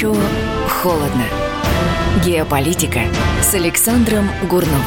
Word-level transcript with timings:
Горячо, 0.00 0.14
холодно. 0.68 1.24
Геополитика 2.24 3.00
с 3.42 3.52
Александром 3.54 4.28
Гурновым. 4.48 4.80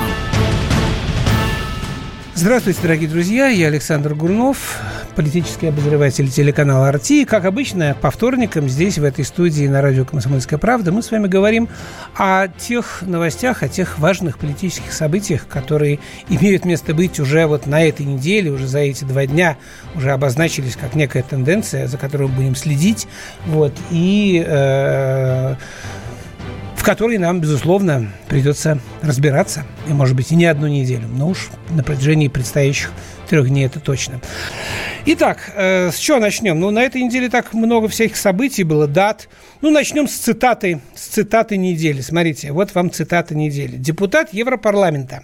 Здравствуйте, 2.33 2.79
дорогие 2.81 3.09
друзья. 3.09 3.47
Я 3.47 3.67
Александр 3.67 4.13
Гурнов, 4.13 4.79
политический 5.11 5.67
обозреватель 5.67 6.29
телеканала 6.29 6.89
«Арти». 6.89 7.25
Как 7.25 7.45
обычно, 7.45 7.95
по 7.99 8.11
вторникам 8.11 8.67
здесь, 8.69 8.97
в 8.97 9.03
этой 9.03 9.25
студии 9.25 9.67
на 9.67 9.81
радио 9.81 10.05
«Комсомольская 10.05 10.57
правда» 10.57 10.91
мы 10.91 11.01
с 11.01 11.11
вами 11.11 11.27
говорим 11.27 11.69
о 12.15 12.47
тех 12.47 13.01
новостях, 13.01 13.63
о 13.63 13.67
тех 13.67 13.99
важных 13.99 14.37
политических 14.37 14.93
событиях, 14.93 15.47
которые 15.47 15.99
имеют 16.29 16.65
место 16.65 16.93
быть 16.93 17.19
уже 17.19 17.45
вот 17.45 17.65
на 17.67 17.83
этой 17.83 18.05
неделе, 18.05 18.51
уже 18.51 18.67
за 18.67 18.79
эти 18.79 19.03
два 19.03 19.25
дня, 19.25 19.57
уже 19.95 20.11
обозначились 20.11 20.75
как 20.75 20.95
некая 20.95 21.23
тенденция, 21.23 21.87
за 21.87 21.97
которой 21.97 22.27
мы 22.27 22.35
будем 22.35 22.55
следить. 22.55 23.07
Вот, 23.45 23.73
и 23.89 24.43
э, 24.45 25.55
в 26.81 26.83
которой 26.83 27.19
нам, 27.19 27.39
безусловно, 27.39 28.11
придется 28.27 28.79
разбираться. 29.03 29.65
И, 29.87 29.93
может 29.93 30.15
быть, 30.15 30.31
и 30.31 30.35
не 30.35 30.45
одну 30.45 30.65
неделю, 30.65 31.07
но 31.07 31.29
уж 31.29 31.49
на 31.69 31.83
протяжении 31.83 32.27
предстоящих 32.27 32.91
трех 33.31 33.47
дней 33.47 33.65
это 33.65 33.79
точно. 33.79 34.19
Итак, 35.05 35.53
э, 35.55 35.89
с 35.89 35.97
чего 35.97 36.19
начнем? 36.19 36.59
Ну, 36.59 36.69
на 36.69 36.83
этой 36.83 37.01
неделе 37.01 37.29
так 37.29 37.53
много 37.53 37.87
всяких 37.87 38.17
событий 38.17 38.63
было, 38.63 38.87
дат. 38.87 39.29
Ну, 39.61 39.69
начнем 39.69 40.09
с 40.09 40.11
цитаты, 40.11 40.81
с 40.93 41.07
цитаты 41.07 41.55
недели. 41.55 42.01
Смотрите, 42.01 42.51
вот 42.51 42.75
вам 42.75 42.91
цитата 42.91 43.33
недели. 43.33 43.77
Депутат 43.77 44.33
Европарламента, 44.33 45.23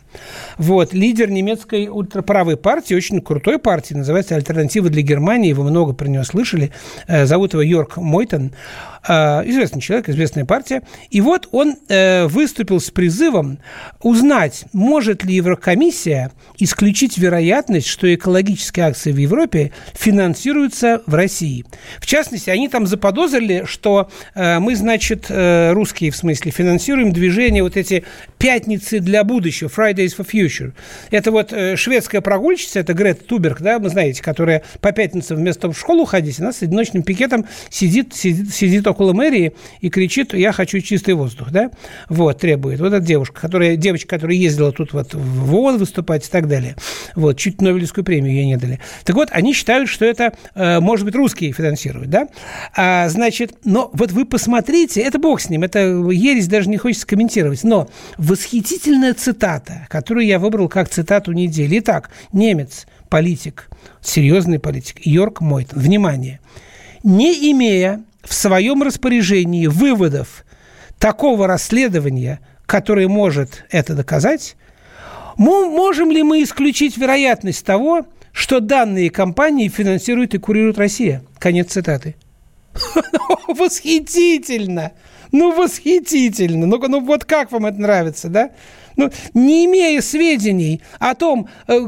вот, 0.58 0.94
лидер 0.94 1.30
немецкой 1.30 1.90
ультраправой 1.90 2.56
партии, 2.56 2.94
очень 2.96 3.20
крутой 3.20 3.60
партии, 3.60 3.94
называется 3.94 4.36
«Альтернатива 4.36 4.90
для 4.90 5.02
Германии», 5.02 5.52
вы 5.52 5.66
много 5.66 5.92
про 5.94 6.08
нее 6.08 6.24
слышали, 6.24 6.72
э, 7.08 7.26
зовут 7.26 7.54
его 7.54 7.62
Йорк 7.62 7.98
Мойтон, 7.98 8.54
известный 9.08 9.82
человек, 9.82 10.10
известная 10.10 10.46
партия. 10.46 10.84
И 11.10 11.22
вот 11.22 11.48
он 11.52 11.76
э, 11.88 12.26
выступил 12.28 12.80
с 12.80 12.90
призывом 12.92 13.60
узнать, 14.02 14.66
может 14.74 15.24
ли 15.24 15.36
Еврокомиссия 15.36 16.32
исключить 16.58 17.18
вероятность, 17.18 17.88
что 17.88 18.14
экологические 18.14 18.88
акции 18.88 19.12
в 19.12 19.18
Европе 19.18 19.72
финансируются 19.94 21.02
в 21.06 21.14
России. 21.14 21.66
В 22.00 22.06
частности, 22.06 22.50
они 22.50 22.68
там 22.70 22.88
заподозрили, 22.88 23.64
что 23.66 24.10
э, 24.36 24.60
мы, 24.60 24.76
значит, 24.76 25.26
э, 25.30 25.72
русские, 25.74 26.12
в 26.12 26.16
смысле, 26.16 26.52
финансируем 26.52 27.12
движение 27.12 27.64
вот 27.64 27.78
эти 27.78 28.04
пятницы 28.38 29.00
для 29.00 29.24
будущего, 29.24 29.70
Fridays 29.70 30.16
for 30.18 30.28
Future. 30.30 30.74
Это 31.12 31.32
вот 31.32 31.54
э, 31.54 31.76
шведская 31.76 32.22
прогульщица, 32.22 32.80
это 32.80 32.94
Грет 32.94 33.26
Туберг, 33.28 33.62
да, 33.62 33.80
вы 33.80 33.90
знаете, 33.90 34.22
которая 34.22 34.64
по 34.82 34.92
пятницам 34.92 35.38
вместо 35.38 35.72
в 35.72 35.78
школу 35.78 36.06
ходить, 36.06 36.40
она 36.40 36.52
с 36.52 36.62
одиночным 36.62 37.04
пикетом 37.04 37.46
сидит, 37.70 38.16
сидит, 38.16 38.54
сидит 38.54 38.88
около 38.98 39.14
мэрии 39.14 39.54
и 39.82 39.90
кричит, 39.90 40.34
я 40.34 40.52
хочу 40.52 40.80
чистый 40.80 41.14
воздух, 41.14 41.52
да, 41.52 41.70
вот, 42.10 42.40
требует. 42.40 42.80
Вот 42.80 42.94
эта 42.94 43.06
девушка, 43.06 43.40
которая, 43.40 43.76
девочка, 43.76 44.10
которая 44.10 44.36
ездила 44.36 44.72
тут 44.72 44.94
вот 44.94 45.14
в 45.14 45.56
ООН 45.56 45.78
выступать 45.78 46.28
и 46.28 46.30
так 46.30 46.48
далее. 46.48 46.76
Вот, 47.16 47.38
чуть 47.38 47.62
Нобелевскую 47.62 48.04
премию 48.04 48.34
ей 48.34 48.46
не 48.46 48.58
дали. 48.58 48.80
Так 49.04 49.16
вот, 49.16 49.30
они 49.32 49.54
считают, 49.54 49.90
что 49.90 50.06
это, 50.06 50.34
э, 50.56 50.80
может 50.80 51.06
быть, 51.06 51.16
русские 51.16 51.52
финансируют, 51.52 52.10
да? 52.10 52.28
А, 52.76 53.08
значит, 53.10 53.54
но 53.64 53.92
вот 53.94 54.12
вы 54.12 54.26
посмотрите, 54.26 55.02
это 55.02 55.20
бог 55.20 55.40
с 55.40 55.50
ним, 55.50 55.64
это 55.64 55.80
ересь 55.80 56.48
даже 56.48 56.70
не 56.70 56.78
хочется 56.78 57.06
комментировать, 57.06 57.64
но 57.64 57.88
восхитительная 58.18 59.14
цитата, 59.14 59.88
которую 59.90 60.26
я 60.26 60.40
выбрал 60.40 60.70
как 60.70 60.90
цитату 60.90 61.34
недели. 61.34 61.80
Итак, 61.80 62.10
немец, 62.34 62.88
политик, 63.10 63.70
серьезный 64.02 64.60
политик, 64.60 65.06
Йорк 65.06 65.42
Мойтон. 65.42 65.80
Внимание. 65.80 66.40
Не 67.04 67.52
имея 67.52 68.04
в 68.28 68.34
своем 68.34 68.84
распоряжении 68.84 69.68
выводов 69.68 70.46
такого 71.00 71.48
расследования, 71.48 72.40
которое 72.66 73.08
может 73.08 73.64
это 73.72 73.96
доказать, 73.96 74.58
можем 75.38 76.12
ли 76.12 76.24
мы 76.24 76.44
исключить 76.44 76.98
вероятность 76.98 77.66
того, 77.66 78.06
что 78.34 78.60
данные 78.60 79.10
компании 79.10 79.70
финансирует 79.70 80.36
и 80.36 80.40
курирует 80.40 80.78
Россия? 80.78 81.24
Конец 81.40 81.72
цитаты. 81.72 82.16
Восхитительно! 83.48 84.92
Ну, 85.32 85.54
восхитительно! 85.54 86.68
Ну, 86.68 86.78
ну 86.88 87.02
вот 87.02 87.26
как 87.26 87.52
вам 87.52 87.66
это 87.66 87.82
нравится, 87.82 88.30
да? 88.30 88.52
Ну, 88.98 89.12
не 89.36 89.66
имея 89.66 90.02
сведений 90.02 90.82
о 91.00 91.14
том, 91.14 91.48
э, 91.68 91.80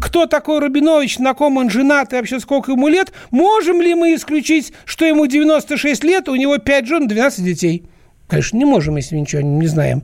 кто 0.00 0.26
такой 0.26 0.58
Рабинович, 0.58 1.18
на 1.18 1.34
ком 1.34 1.58
он 1.58 1.70
женат 1.70 2.12
и 2.12 2.16
вообще 2.16 2.40
сколько 2.40 2.72
ему 2.72 2.88
лет, 2.88 3.12
можем 3.30 3.80
ли 3.80 3.94
мы 3.94 4.14
исключить, 4.14 4.72
что 4.86 5.04
ему 5.04 5.26
96 5.26 6.02
лет, 6.02 6.28
у 6.28 6.34
него 6.34 6.56
5 6.56 6.86
жен, 6.86 7.08
12 7.08 7.44
детей? 7.44 7.84
Конечно, 8.26 8.56
не 8.56 8.64
можем, 8.64 8.96
если 8.96 9.16
ничего 9.16 9.42
не 9.42 9.66
знаем. 9.66 10.02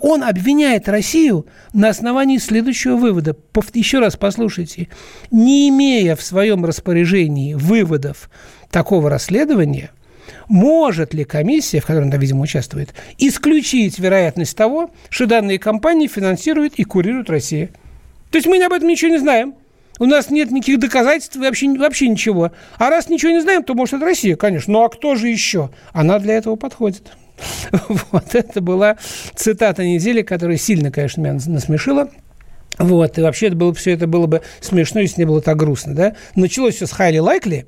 Он 0.00 0.22
обвиняет 0.22 0.88
Россию 0.88 1.46
на 1.72 1.88
основании 1.88 2.38
следующего 2.38 2.96
вывода. 2.96 3.36
Еще 3.72 3.98
раз 3.98 4.16
послушайте. 4.16 4.88
Не 5.30 5.68
имея 5.70 6.14
в 6.14 6.22
своем 6.22 6.64
распоряжении 6.64 7.54
выводов 7.54 8.30
такого 8.70 9.10
расследования, 9.10 9.90
может 10.48 11.14
ли 11.14 11.24
комиссия, 11.24 11.80
в 11.80 11.86
которой 11.86 12.04
она, 12.04 12.16
видимо, 12.16 12.42
участвует, 12.42 12.94
исключить 13.18 13.98
вероятность 13.98 14.56
того, 14.56 14.90
что 15.10 15.26
данные 15.26 15.58
компании 15.58 16.06
финансируют 16.06 16.74
и 16.76 16.84
курируют 16.84 17.30
Россия? 17.30 17.70
То 18.30 18.38
есть 18.38 18.46
мы 18.46 18.62
об 18.64 18.72
этом 18.72 18.88
ничего 18.88 19.10
не 19.10 19.18
знаем. 19.18 19.54
У 19.98 20.06
нас 20.06 20.30
нет 20.30 20.50
никаких 20.50 20.80
доказательств, 20.80 21.36
вообще, 21.36 21.68
вообще 21.78 22.08
ничего. 22.08 22.52
А 22.76 22.90
раз 22.90 23.08
ничего 23.08 23.30
не 23.30 23.40
знаем, 23.40 23.62
то, 23.62 23.74
может, 23.74 23.94
это 23.94 24.04
Россия, 24.04 24.36
конечно. 24.36 24.72
Ну, 24.72 24.82
а 24.82 24.88
кто 24.88 25.14
же 25.14 25.28
еще? 25.28 25.70
Она 25.92 26.18
для 26.18 26.34
этого 26.34 26.56
подходит. 26.56 27.12
Вот 28.10 28.34
это 28.34 28.60
была 28.60 28.96
цитата 29.34 29.84
недели, 29.84 30.22
которая 30.22 30.56
сильно, 30.56 30.90
конечно, 30.90 31.20
меня 31.20 31.38
насмешила. 31.46 32.10
Вот, 32.78 33.18
и 33.18 33.22
вообще 33.22 33.48
это 33.48 33.56
было, 33.56 33.74
все 33.74 33.92
это 33.92 34.06
было 34.06 34.26
бы 34.26 34.42
смешно, 34.60 35.00
если 35.00 35.20
не 35.20 35.26
было 35.26 35.42
так 35.42 35.56
грустно, 35.56 35.94
да. 35.94 36.16
Началось 36.34 36.76
все 36.76 36.86
с 36.86 36.92
Хайли 36.92 37.18
Лайкли, 37.18 37.66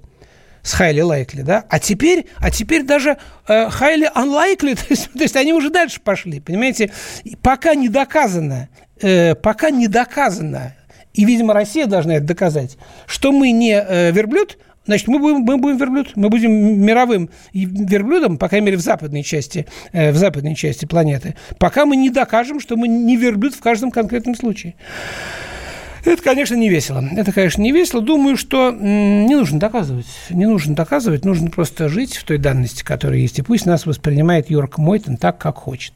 с 0.64 0.80
highly 0.80 1.02
likely, 1.02 1.42
да, 1.42 1.64
а 1.68 1.78
теперь, 1.78 2.26
а 2.38 2.50
теперь 2.50 2.82
даже 2.82 3.18
э, 3.46 3.68
highly 3.68 4.10
unlikely, 4.12 4.74
то 4.80 4.86
есть, 4.88 5.12
то 5.12 5.22
есть 5.22 5.36
они 5.36 5.52
уже 5.52 5.70
дальше 5.70 6.00
пошли, 6.00 6.40
понимаете, 6.40 6.90
пока 7.42 7.74
не 7.74 7.88
доказано, 7.88 8.68
э, 9.00 9.34
пока 9.34 9.70
не 9.70 9.86
доказано, 9.86 10.74
и, 11.12 11.24
видимо, 11.24 11.54
Россия 11.54 11.86
должна 11.86 12.16
это 12.16 12.26
доказать, 12.26 12.78
что 13.06 13.30
мы 13.30 13.52
не 13.52 13.74
э, 13.74 14.10
верблюд, 14.10 14.58
Значит, 14.86 15.08
мы 15.08 15.18
будем, 15.18 15.38
мы 15.38 15.56
будем 15.56 15.78
верблюд, 15.78 16.12
мы 16.14 16.28
будем 16.28 16.52
мировым 16.82 17.30
верблюдом, 17.54 18.36
по 18.36 18.48
крайней 18.48 18.66
мере, 18.66 18.76
в 18.76 18.82
западной 18.82 19.22
части, 19.22 19.66
э, 19.92 20.12
в 20.12 20.16
западной 20.16 20.54
части 20.54 20.84
планеты, 20.84 21.36
пока 21.58 21.86
мы 21.86 21.96
не 21.96 22.10
докажем, 22.10 22.60
что 22.60 22.76
мы 22.76 22.86
не 22.86 23.16
верблюд 23.16 23.54
в 23.54 23.60
каждом 23.60 23.90
конкретном 23.90 24.34
случае. 24.34 24.74
Это, 26.04 26.22
конечно, 26.22 26.54
не 26.54 26.68
весело. 26.68 27.02
Это, 27.16 27.32
конечно, 27.32 27.62
не 27.62 27.72
весело. 27.72 28.02
Думаю, 28.02 28.36
что 28.36 28.70
не 28.70 29.34
нужно 29.34 29.58
доказывать. 29.58 30.06
Не 30.30 30.46
нужно 30.46 30.74
доказывать, 30.74 31.24
нужно 31.24 31.50
просто 31.50 31.88
жить 31.88 32.16
в 32.16 32.24
той 32.24 32.38
данности, 32.38 32.82
которая 32.82 33.18
есть. 33.18 33.38
И 33.38 33.42
пусть 33.42 33.64
нас 33.64 33.86
воспринимает 33.86 34.50
Йорк 34.50 34.78
Мойтон 34.78 35.16
так, 35.16 35.38
как 35.38 35.56
хочет. 35.56 35.94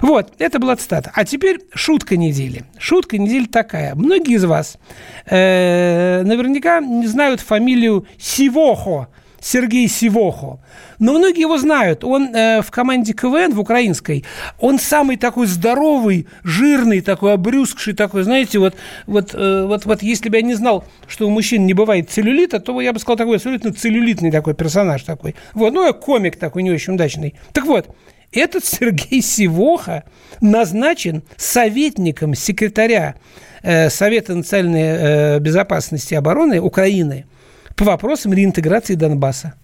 Вот, 0.00 0.32
это 0.38 0.58
была 0.58 0.76
цитата. 0.76 1.10
А 1.14 1.24
теперь 1.24 1.60
шутка 1.74 2.16
недели. 2.16 2.64
Шутка 2.78 3.18
недели 3.18 3.46
такая. 3.46 3.94
Многие 3.94 4.36
из 4.36 4.44
вас 4.44 4.78
э, 5.26 6.22
наверняка 6.24 6.80
не 6.80 7.06
знают 7.06 7.40
фамилию 7.40 8.06
Сивохо. 8.18 9.08
Сергей 9.40 9.88
Сивохо. 9.88 10.58
Но 10.98 11.14
многие 11.14 11.40
его 11.40 11.58
знают. 11.58 12.04
Он 12.04 12.34
э, 12.34 12.62
в 12.62 12.70
команде 12.70 13.14
КВН, 13.14 13.54
в 13.54 13.60
украинской, 13.60 14.24
он 14.58 14.78
самый 14.78 15.16
такой 15.16 15.46
здоровый, 15.46 16.26
жирный, 16.44 17.00
такой 17.00 17.32
обрюзгший, 17.32 17.94
такой, 17.94 18.22
знаете, 18.22 18.58
вот, 18.58 18.74
вот, 19.06 19.34
э, 19.34 19.64
вот, 19.66 19.86
вот 19.86 20.02
если 20.02 20.28
бы 20.28 20.36
я 20.36 20.42
не 20.42 20.54
знал, 20.54 20.84
что 21.08 21.26
у 21.26 21.30
мужчин 21.30 21.66
не 21.66 21.74
бывает 21.74 22.10
целлюлита, 22.10 22.60
то 22.60 22.78
я 22.80 22.92
бы 22.92 22.98
сказал 22.98 23.16
такой 23.16 23.36
абсолютно 23.36 23.72
целлюлитный 23.72 24.30
такой 24.30 24.54
персонаж 24.54 25.02
такой. 25.02 25.34
Вот, 25.54 25.72
ну, 25.72 25.92
комик 25.94 26.36
такой 26.36 26.62
не 26.62 26.70
очень 26.70 26.94
удачный. 26.94 27.34
Так 27.52 27.64
вот, 27.64 27.88
этот 28.32 28.64
Сергей 28.64 29.22
Сивоха 29.22 30.04
назначен 30.40 31.22
советником 31.36 32.34
секретаря 32.34 33.16
э, 33.62 33.88
Совета 33.88 34.34
национальной 34.34 34.82
э, 34.82 35.38
безопасности 35.40 36.12
и 36.12 36.16
обороны 36.16 36.60
Украины– 36.60 37.24
по 37.80 37.86
вопросам 37.86 38.34
реинтеграции 38.34 38.94
Донбасса. 38.94 39.54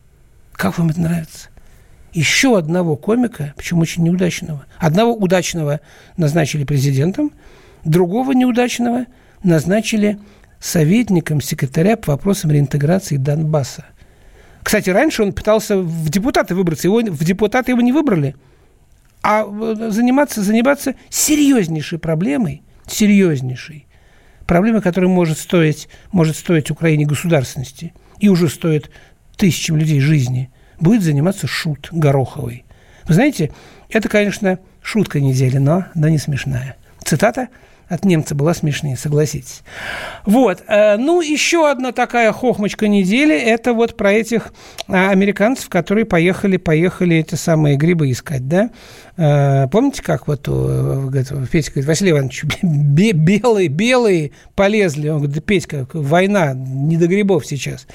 Как 0.55 0.79
вам 0.79 0.89
это 0.89 1.03
нравится? 1.03 1.51
Еще 2.15 2.57
одного 2.57 2.97
комика, 2.97 3.53
причем 3.59 3.81
очень 3.81 4.05
неудачного. 4.05 4.65
Одного 4.79 5.15
удачного 5.15 5.81
назначили 6.17 6.65
президентом, 6.65 7.31
другого 7.85 8.33
неудачного 8.33 9.05
назначили 9.43 10.19
советником 10.61 11.43
секретаря 11.43 11.99
по 11.99 12.13
вопросам 12.13 12.51
реинтеграции 12.51 13.19
Донбасса. 13.19 13.85
Кстати, 14.63 14.89
раньше 14.89 15.23
он 15.23 15.35
пытался 15.35 15.77
в 15.77 16.09
депутаты 16.09 16.55
выбраться, 16.55 16.89
его, 16.89 17.01
в 17.01 17.23
депутаты 17.23 17.73
его 17.73 17.83
не 17.83 17.93
выбрали. 17.93 18.35
А 19.23 19.43
э, 19.43 19.91
заниматься, 19.91 20.43
заниматься 20.43 20.95
серьезнейшей 21.11 21.99
проблемой, 21.99 22.63
серьезнейшей, 22.87 23.87
проблемой, 24.47 24.81
которая 24.81 25.11
может 25.11 25.37
стоить, 25.37 25.91
может 26.13 26.37
стоить 26.39 26.71
Украине 26.71 27.05
государственности– 27.05 27.93
и 28.21 28.29
уже 28.29 28.49
стоит 28.49 28.91
тысячам 29.37 29.77
людей 29.77 30.01
жизни, 30.01 30.51
будет 30.81 31.03
заниматься 31.03 31.47
шут 31.47 31.89
Гороховой. 31.93 32.65
Вы 33.07 33.15
знаете, 33.15 33.53
это, 33.89 34.09
конечно, 34.09 34.59
шутка 34.83 35.21
недели, 35.21 35.59
но, 35.59 35.87
но 35.95 36.09
не 36.09 36.19
смешная. 36.19 36.77
Цитата– 37.05 37.49
от 37.89 38.05
немца 38.05 38.35
была 38.35 38.53
смешнее, 38.53 38.97
согласитесь. 38.97 39.63
Вот. 40.25 40.65
Э, 40.67 40.97
ну, 40.97 41.21
еще 41.21 41.71
одна 41.71 41.93
такая 41.93 42.33
хохмочка 42.33 42.89
недели– 42.89 43.35
это 43.37 43.73
вот 43.73 43.97
про 43.97 44.13
этих 44.13 44.53
а, 44.89 45.11
американцев, 45.11 45.69
которые 45.69 46.05
поехали, 46.05 46.57
поехали 46.57 47.17
эти 47.17 47.37
самые 47.37 47.77
грибы 47.77 48.11
искать, 48.11 48.49
да? 48.49 48.71
Э, 49.17 49.67
помните, 49.69 50.03
как 50.03 50.27
вот 50.29 50.43
Петя 50.43 51.71
говорит, 51.73 51.87
Василий 51.87 52.11
Иванович, 52.11 52.45
белые, 52.63 53.69
белые 53.69 54.33
полезли. 54.55 55.09
Он 55.09 55.23
говорит, 55.23 55.45
Петька, 55.45 55.87
война, 55.93 56.53
не 56.55 56.97
до 56.97 57.07
грибов 57.07 57.47
сейчас. 57.47 57.87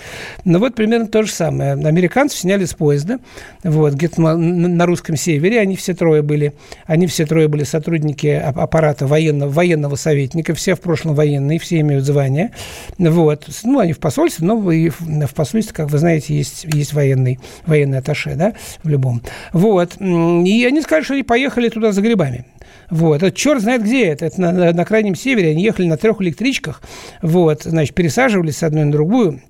Ну, 0.45 0.59
вот 0.59 0.75
примерно 0.75 1.07
то 1.07 1.23
же 1.23 1.31
самое. 1.31 1.73
Американцев 1.73 2.39
сняли 2.39 2.65
с 2.65 2.73
поезда, 2.73 3.19
вот, 3.63 3.93
где-то 3.93 4.21
на 4.21 4.85
русском 4.85 5.15
севере, 5.15 5.59
они 5.59 5.75
все 5.75 5.93
трое 5.93 6.21
были, 6.21 6.53
они 6.85 7.07
все 7.07 7.25
трое 7.25 7.47
были 7.47 7.63
сотрудники 7.63 8.27
аппарата 8.27 9.05
военного, 9.05 9.49
военного 9.49 9.95
советника, 9.95 10.53
все 10.53 10.75
в 10.75 10.81
прошлом 10.81 11.15
военные, 11.15 11.59
все 11.59 11.79
имеют 11.81 12.05
звание, 12.05 12.51
вот. 12.97 13.47
Ну, 13.63 13.79
они 13.79 13.93
в 13.93 13.99
посольстве, 13.99 14.45
но 14.45 14.57
в 14.57 15.33
посольстве, 15.33 15.75
как 15.75 15.91
вы 15.91 15.97
знаете, 15.97 16.35
есть, 16.35 16.65
есть 16.65 16.93
военный, 16.93 17.39
военный 17.65 17.99
атташе, 17.99 18.35
да, 18.35 18.53
в 18.83 18.89
любом. 18.89 19.21
Вот. 19.53 19.97
И 19.99 20.65
они 20.65 20.81
сказали, 20.81 21.10
они 21.13 21.23
поехали 21.23 21.69
туда 21.69 21.91
за 21.91 22.01
грибами. 22.01 22.45
Вот. 22.89 23.23
Это 23.23 23.31
черт 23.35 23.61
знает 23.61 23.83
где 23.83 24.05
это. 24.05 24.25
Это 24.25 24.41
на, 24.41 24.51
на, 24.51 24.73
на 24.73 24.85
крайнем 24.85 25.15
севере. 25.15 25.51
Они 25.51 25.63
ехали 25.63 25.87
на 25.87 25.97
трех 25.97 26.21
электричках. 26.21 26.81
Вот. 27.21 27.63
Значит, 27.63 27.95
пересаживались 27.95 28.57
с 28.57 28.63
одной 28.63 28.85
на 28.85 28.91
другую 28.91 29.41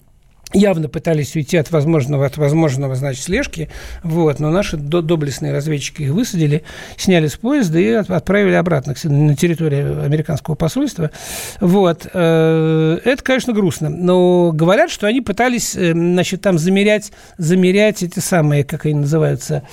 явно 0.53 0.89
пытались 0.89 1.35
уйти 1.35 1.57
от 1.57 1.71
возможного, 1.71 2.25
от 2.25 2.37
возможного, 2.37 2.95
значит, 2.95 3.23
слежки, 3.23 3.69
вот, 4.03 4.39
но 4.39 4.51
наши 4.51 4.77
доблестные 4.77 5.53
разведчики 5.53 6.03
их 6.03 6.11
высадили, 6.11 6.63
сняли 6.97 7.27
с 7.27 7.35
поезда 7.35 7.79
и 7.79 7.87
отправили 7.89 8.53
обратно 8.53 8.93
на 9.03 9.35
территорию 9.35 10.03
американского 10.03 10.55
посольства, 10.55 11.11
вот, 11.59 12.07
э, 12.13 12.99
это, 13.03 13.23
конечно, 13.23 13.53
грустно, 13.53 13.89
но 13.89 14.51
говорят, 14.51 14.91
что 14.91 15.07
они 15.07 15.21
пытались, 15.21 15.75
э, 15.75 15.93
значит, 15.93 16.41
там 16.41 16.57
замерять, 16.57 17.11
замерять 17.37 18.03
эти 18.03 18.19
самые, 18.19 18.63
как 18.63 18.85
они 18.85 18.95
называются, 18.95 19.63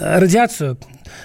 радиацию 0.00 0.78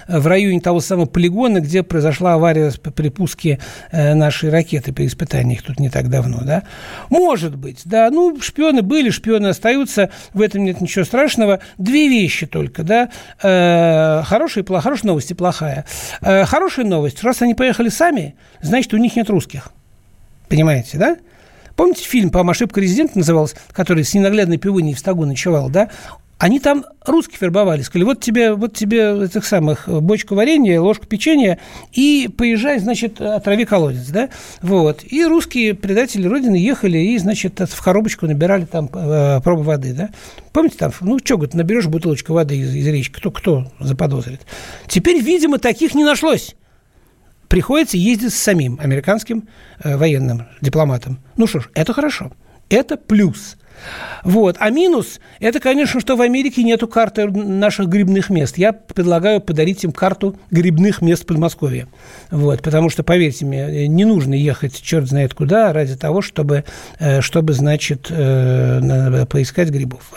в 0.08 0.28
районе 0.28 0.60
того 0.62 0.80
самого 0.80 1.06
полигона, 1.06 1.60
где 1.60 1.84
произошла 1.84 2.34
авария 2.34 2.72
при 2.72 3.10
пуске 3.10 3.60
э, 3.92 4.14
нашей 4.14 4.50
ракеты 4.50 4.94
при 4.94 5.08
испытании 5.08 5.56
их 5.56 5.64
тут 5.64 5.80
не 5.80 5.90
так 5.90 6.10
давно, 6.10 6.42
да? 6.44 6.64
Может 7.10 7.56
быть, 7.56 7.82
да. 7.86 8.10
Ну, 8.10 8.40
шпионы 8.42 8.82
были, 8.82 9.10
шпионы 9.10 9.48
остаются, 9.48 10.10
в 10.34 10.42
этом 10.42 10.64
нет 10.64 10.82
ничего 10.82 11.06
страшного. 11.06 11.60
Две 11.78 12.08
вещи 12.08 12.46
только, 12.46 12.84
да. 12.84 13.10
Э, 13.42 14.24
хорошая, 14.24 14.64
плохая, 14.64 14.82
хорошая 14.82 15.08
новость 15.08 15.32
и 15.32 15.34
плохая. 15.34 15.86
Хорошая 16.22 16.86
новость, 16.86 17.24
раз 17.24 17.42
они 17.42 17.54
поехали 17.54 17.90
сами, 17.90 18.36
значит, 18.62 18.94
у 18.94 18.98
них 18.98 19.16
нет 19.16 19.30
русских. 19.30 19.70
Понимаете, 20.50 20.98
да? 20.98 21.18
Помните 21.76 22.04
фильм, 22.04 22.30
по-моему, 22.30 22.52
«Ошибка 22.52 22.82
резидента» 22.82 23.18
назывался, 23.18 23.56
который 23.72 24.04
с 24.04 24.14
ненаглядной 24.14 24.58
пивуней 24.58 24.94
в 24.94 25.00
стогу 25.00 25.26
ночевал, 25.26 25.70
да? 25.70 25.90
Они 26.42 26.60
там 26.60 26.86
русских 27.06 27.40
вербовали. 27.40 27.84
Сказали, 27.84 28.04
вот 28.04 28.20
тебе, 28.20 28.54
вот 28.54 28.74
тебе 28.74 29.26
этих 29.26 29.46
самых 29.46 29.88
э, 29.88 30.00
бочку 30.00 30.34
варенья, 30.34 30.82
ложку 30.82 31.06
печенья, 31.06 31.60
и 31.92 32.32
поезжай, 32.36 32.80
значит, 32.80 33.22
отрави 33.22 33.64
колодец, 33.64 34.08
да? 34.08 34.30
Вот. 34.64 35.04
И 35.04 35.24
русские 35.24 35.76
предатели 35.76 36.28
Родины 36.28 36.56
ехали 36.56 36.98
и, 36.98 37.18
значит, 37.20 37.60
в 37.60 37.84
коробочку 37.84 38.26
набирали 38.26 38.66
там 38.66 38.90
э, 38.92 39.40
пробы 39.42 39.62
воды, 39.62 39.94
да? 39.94 40.10
Помните 40.52 40.78
там, 40.80 40.92
ну, 41.02 41.20
что, 41.24 41.38
говорит, 41.38 41.54
наберешь 41.54 41.86
бутылочку 41.86 42.34
воды 42.34 42.58
из, 42.58 42.74
из 42.74 42.88
речки, 42.88 43.14
кто, 43.18 43.30
кто 43.30 43.72
заподозрит? 43.80 44.42
Теперь, 44.88 45.22
видимо, 45.22 45.60
таких 45.60 45.94
не 45.94 46.04
нашлось 46.04 46.56
приходится 47.50 47.98
ездить 47.98 48.34
с 48.34 48.38
самим 48.38 48.80
американским 48.82 49.48
э, 49.84 49.96
военным 49.96 50.48
дипломатом. 50.60 51.20
Ну 51.38 51.46
что 51.46 51.60
ж, 51.60 51.70
это 51.76 51.94
хорошо. 51.94 52.32
Это 52.70 52.98
плюс. 52.98 53.58
Вот. 54.24 54.58
А 54.60 54.70
минус– 54.70 55.20
это, 55.40 55.60
конечно, 55.60 56.00
что 56.00 56.16
в 56.16 56.22
Америке 56.22 56.64
нету 56.64 56.88
карты 56.88 57.28
наших 57.28 57.88
грибных 57.88 58.30
мест. 58.30 58.58
Я 58.58 58.74
предлагаю 58.74 59.42
подарить 59.42 59.84
им 59.84 59.92
карту 59.92 60.36
грибных 60.52 61.02
мест 61.02 61.26
Подмосковья. 61.26 61.88
Вот. 62.30 62.62
Потому 62.62 62.90
что, 62.90 63.04
поверьте 63.04 63.46
мне, 63.46 63.88
не 63.88 64.06
нужно 64.06 64.34
ехать 64.34 64.82
черт 64.82 65.08
знает 65.08 65.34
куда 65.34 65.74
ради 65.74 65.96
того, 65.96 66.22
чтобы, 66.22 66.66
э, 67.00 67.22
чтобы 67.22 67.54
значит, 67.54 68.08
э, 68.10 69.26
поискать 69.26 69.70
грибов. 69.70 70.12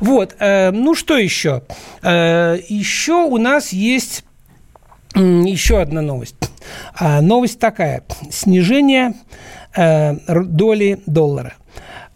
Вот. 0.00 0.36
Э, 0.38 0.70
ну, 0.70 0.94
что 0.94 1.16
еще? 1.16 1.62
Еще 2.02 3.12
у 3.12 3.38
нас 3.38 3.72
есть 3.72 4.24
еще 5.14 5.80
одна 5.80 6.02
новость. 6.02 6.36
А, 6.94 7.20
новость 7.20 7.58
такая. 7.58 8.02
Снижение 8.30 9.14
доли 9.74 11.00
доллара– 11.06 11.54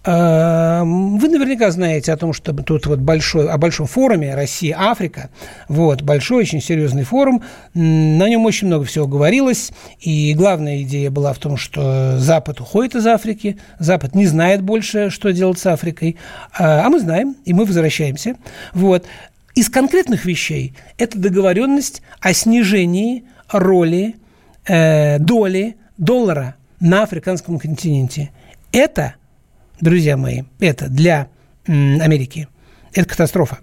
вы 0.04 1.28
наверняка 1.28 1.70
знаете 1.70 2.12
о 2.12 2.16
том, 2.16 2.32
что 2.32 2.52
тут 2.52 2.86
вот 2.86 2.98
большой, 2.98 3.48
о 3.48 3.56
большом 3.56 3.86
форуме 3.86 4.34
Россия-Африка. 4.34 5.30
Вот, 5.68 6.02
большой, 6.02 6.42
очень 6.42 6.60
серьезный 6.60 7.04
форум. 7.04 7.44
На 7.74 8.28
нем 8.28 8.44
очень 8.44 8.66
много 8.66 8.84
всего 8.84 9.06
говорилось. 9.06 9.70
И 10.00 10.34
главная 10.34 10.82
идея 10.82 11.10
была 11.10 11.32
в 11.32 11.38
том, 11.38 11.56
что 11.56 12.18
Запад 12.18 12.60
уходит 12.60 12.96
из 12.96 13.06
Африки. 13.06 13.58
Запад 13.78 14.16
не 14.16 14.26
знает 14.26 14.62
больше, 14.62 15.10
что 15.10 15.32
делать 15.32 15.58
с 15.58 15.66
Африкой. 15.66 16.16
А, 16.52 16.84
а 16.84 16.90
мы 16.90 16.98
знаем, 16.98 17.36
и 17.44 17.52
мы 17.52 17.64
возвращаемся. 17.64 18.34
Вот. 18.74 19.06
Из 19.54 19.68
конкретных 19.68 20.24
вещей 20.24 20.74
это 20.98 21.16
договоренность 21.18 22.02
о 22.20 22.32
снижении 22.32 23.24
роли, 23.50 24.16
э, 24.66 25.18
доли 25.18 25.76
доллара 25.96 26.56
на 26.80 27.04
африканском 27.04 27.60
континенте. 27.60 28.30
Это– 28.72 29.14
друзья 29.82 30.16
мои, 30.16 30.44
это 30.60 30.88
для 30.88 31.28
Америки, 31.66 32.48
это 32.94 33.06
катастрофа. 33.06 33.58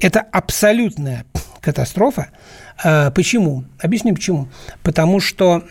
Это 0.00 0.20
абсолютная 0.20 1.24
катастрофа. 1.60 2.30
А, 2.82 3.12
почему? 3.12 3.64
Объясню 3.78 4.14
почему. 4.14 4.48
Потому 4.82 5.20
что 5.20 5.62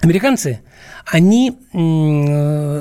американцы, 0.00 0.60
они 1.06 1.58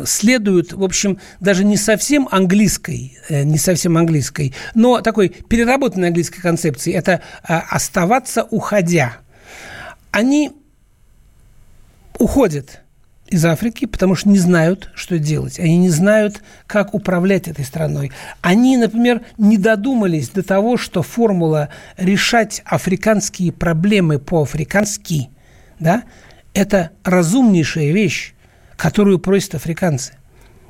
следуют, 0.05 0.73
в 0.73 0.83
общем, 0.83 1.19
даже 1.39 1.63
не 1.63 1.77
совсем 1.77 2.27
английской, 2.31 3.17
э, 3.29 3.43
не 3.43 3.57
совсем 3.57 3.97
английской, 3.97 4.53
но 4.73 5.01
такой 5.01 5.29
переработанной 5.29 6.07
английской 6.09 6.41
концепции. 6.41 6.93
Это 6.93 7.21
а, 7.43 7.63
оставаться 7.69 8.47
уходя. 8.49 9.17
Они 10.11 10.51
уходят 12.19 12.81
из 13.31 13.45
Африки, 13.45 13.85
потому 13.85 14.13
что 14.13 14.29
не 14.29 14.37
знают, 14.37 14.91
что 14.93 15.17
делать. 15.17 15.57
Они 15.57 15.77
не 15.77 15.89
знают, 15.89 16.43
как 16.67 16.93
управлять 16.93 17.47
этой 17.47 17.63
страной. 17.63 18.11
Они, 18.41 18.75
например, 18.75 19.21
не 19.37 19.57
додумались 19.57 20.29
до 20.29 20.43
того, 20.43 20.75
что 20.75 21.01
формула 21.01 21.69
решать 21.97 22.61
африканские 22.65 23.53
проблемы 23.53 24.19
по-африкански, 24.19 25.29
да, 25.79 26.03
это 26.53 26.91
разумнейшая 27.05 27.91
вещь, 27.91 28.33
которую 28.75 29.17
просят 29.17 29.55
африканцы. 29.55 30.13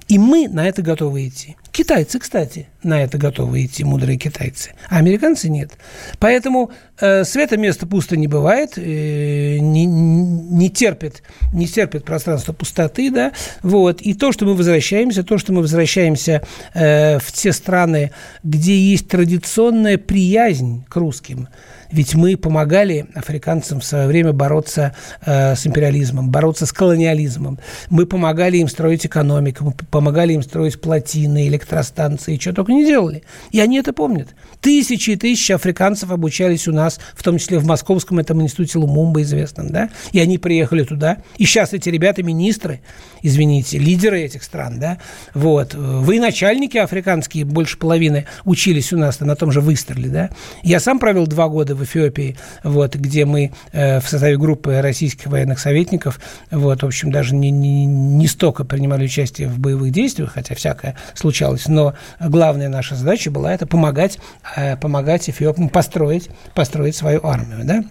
И 0.08 0.20
мы 0.20 0.48
на 0.48 0.68
это 0.68 0.84
готовы 0.84 1.28
идти. 1.28 1.58
Китайцы, 1.72 2.20
кстати, 2.20 2.68
на 2.84 3.02
это 3.02 3.18
готовы 3.18 3.64
идти, 3.66 3.86
мудрые 3.86 4.18
китайцы. 4.18 4.72
А 4.90 4.98
американцы 4.98 5.48
нет. 5.48 5.72
Поэтому 6.20 6.72
э, 7.00 7.24
света 7.24 7.56
места 7.56 7.88
пусто 7.88 8.18
не 8.18 8.28
бывает, 8.28 8.74
э, 8.78 9.58
не, 9.60 9.86
не, 9.86 10.70
терпит, 10.70 11.24
не 11.54 11.68
терпит 11.68 12.04
пространство 12.04 12.52
пустоты, 12.52 13.10
да. 13.10 13.32
Вот. 13.64 14.02
И 14.02 14.14
то, 14.14 14.34
что 14.34 14.46
мы 14.46 14.56
возвращаемся, 14.56 15.24
то, 15.24 15.38
что 15.38 15.54
мы 15.54 15.62
возвращаемся 15.62 16.42
э, 16.74 17.20
в 17.20 17.32
те 17.32 17.54
страны, 17.54 18.12
где 18.44 18.78
есть 18.78 19.08
традиционная 19.08 19.98
приязнь 19.98 20.84
к 20.90 20.96
русским– 20.98 21.48
ведь 21.92 22.16
мы 22.16 22.38
помогали 22.38 23.06
африканцам 23.16 23.80
в 23.80 23.86
свое 23.86 24.08
время 24.08 24.34
бороться 24.34 24.96
э, 25.26 25.56
с 25.56 25.68
империализмом, 25.68 26.30
бороться 26.30 26.66
с 26.66 26.72
колониализмом. 26.72 27.60
Мы 27.90 28.06
помогали 28.06 28.58
им 28.58 28.68
строить 28.68 29.06
экономику, 29.06 29.66
мы 29.66 29.74
помогали 29.90 30.34
им 30.34 30.44
строить 30.44 30.80
плотины, 30.80 31.48
электростанции, 31.48 32.38
что 32.38 32.54
только 32.54 32.72
не 32.72 32.86
делали. 32.86 33.24
И 33.52 33.60
они 33.60 33.78
это 33.78 33.94
помнят. 33.94 34.30
Тысячи 34.62 35.12
и 35.12 35.16
тысячи 35.16 35.52
африканцев 35.52 36.12
обучались 36.12 36.68
у 36.68 36.72
нас, 36.72 37.00
в 37.16 37.24
том 37.24 37.38
числе 37.38 37.60
в 37.60 37.66
Московском 37.66 38.20
этом 38.20 38.42
институте 38.42 38.80
Лумумба 38.80 39.22
известном, 39.22 39.70
да, 39.70 39.90
и 40.12 40.20
они 40.20 40.38
приехали 40.38 40.84
туда. 40.84 41.18
И 41.38 41.46
сейчас 41.46 41.74
эти 41.74 41.90
ребята 41.90 42.24
министры, 42.24 42.82
извините, 43.22 43.78
лидеры 43.78 44.22
этих 44.22 44.44
стран, 44.44 44.80
да, 44.80 44.98
вот. 45.34 45.74
Вы 45.74 46.20
начальники 46.20 46.78
африканские, 46.78 47.46
больше 47.46 47.78
половины 47.78 48.26
учились 48.46 48.94
у 48.94 48.98
нас 48.98 49.20
на 49.20 49.36
том 49.36 49.52
же 49.52 49.62
Выстерле, 49.62 50.10
да. 50.10 50.30
Я 50.64 50.80
сам 50.80 51.00
провел 51.00 51.28
два 51.28 51.48
года 51.48 51.76
в 51.76 51.81
Эфиопии, 51.84 52.38
вот, 52.64 52.96
где 52.96 53.26
мы 53.26 53.52
э, 53.72 54.00
в 54.00 54.08
составе 54.08 54.38
группы 54.38 54.82
российских 54.82 55.28
военных 55.28 55.60
советников, 55.60 56.20
вот, 56.50 56.84
в 56.84 56.86
общем, 56.86 57.12
даже 57.12 57.36
не, 57.36 57.52
не, 57.52 57.86
не 57.86 58.28
столько 58.28 58.64
принимали 58.64 59.06
участие 59.06 59.48
в 59.48 59.60
боевых 59.60 59.92
действиях, 59.92 60.34
хотя 60.34 60.56
всякое 60.56 60.96
случалось, 61.14 61.68
но 61.68 61.94
главная 62.20 62.70
наша 62.70 62.96
задача 62.96 63.32
была 63.32 63.54
это 63.54 63.66
помогать, 63.68 64.20
э, 64.56 64.78
помогать 64.78 65.30
эфиопам 65.30 65.70
построить, 65.70 66.30
построить 66.54 66.96
свою 66.96 67.26
армию, 67.26 67.62
да? 67.64 67.84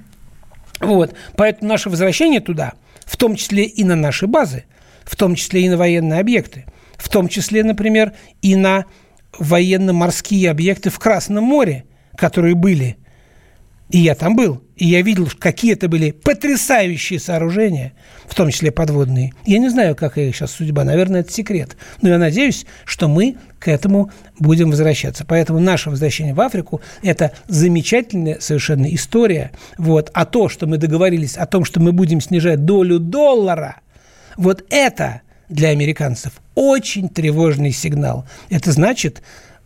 Вот, 0.81 1.15
поэтому 1.37 1.69
наше 1.69 1.91
возвращение 1.91 2.41
туда, 2.41 2.73
в 3.05 3.17
том 3.17 3.37
числе 3.37 3.65
и 3.65 3.85
на 3.85 3.97
наши 3.97 4.27
базы, 4.27 4.65
в 5.05 5.17
том 5.17 5.35
числе 5.35 5.63
и 5.63 5.69
на 5.69 5.77
военные 5.77 6.21
объекты, 6.21 6.65
в 6.97 7.09
том 7.09 7.29
числе, 7.29 7.65
например, 7.65 8.13
и 8.41 8.57
на 8.57 8.87
военно-морские 9.39 10.51
объекты 10.51 10.91
в 10.91 10.99
Красном 10.99 11.45
море, 11.45 11.85
которые 12.17 12.55
были. 12.55 12.97
И 13.91 13.99
я 13.99 14.15
там 14.15 14.37
был. 14.37 14.63
И 14.77 14.87
я 14.87 15.03
видел, 15.03 15.29
какие 15.39 15.73
это 15.73 15.89
были 15.89 16.13
потрясающие 16.13 17.19
сооружения, 17.19 17.93
в 18.27 18.35
том 18.35 18.51
числе 18.51 18.71
подводные. 18.71 19.33
Я 19.45 19.59
не 19.59 19.69
знаю, 19.69 19.97
какая 19.97 20.29
их 20.29 20.37
сейчас 20.37 20.53
судьба. 20.53 20.85
Наверное, 20.85 21.21
это 21.21 21.33
секрет. 21.33 21.77
Но 22.01 22.09
я 22.09 22.19
надеюсь, 22.19 22.67
что 22.85 23.09
мы 23.09 23.37
к 23.59 23.69
этому 23.69 24.11
будем 24.39 24.71
возвращаться. 24.71 25.25
Поэтому 25.27 25.59
наше 25.59 25.91
возвращение 25.91 26.35
в 26.35 26.41
Африку– 26.41 26.81
это 27.03 27.33
замечательная 27.49 28.39
совершенно 28.41 28.87
история. 28.95 29.51
Вот. 29.77 30.11
А 30.15 30.25
то, 30.25 30.49
что 30.49 30.67
мы 30.67 30.79
договорились 30.79 31.37
о 31.37 31.47
том, 31.47 31.65
что 31.65 31.81
мы 31.81 31.93
будем 31.93 32.21
снижать 32.21 32.65
долю 32.65 33.01
доллара, 33.01 33.81
вот 34.37 34.65
это 34.71 35.23
для 35.49 35.71
американцев 35.71 36.41
очень 36.55 37.09
тревожный 37.09 37.73
сигнал. 37.73 38.27
Это 38.49 38.71
значит, 38.71 39.21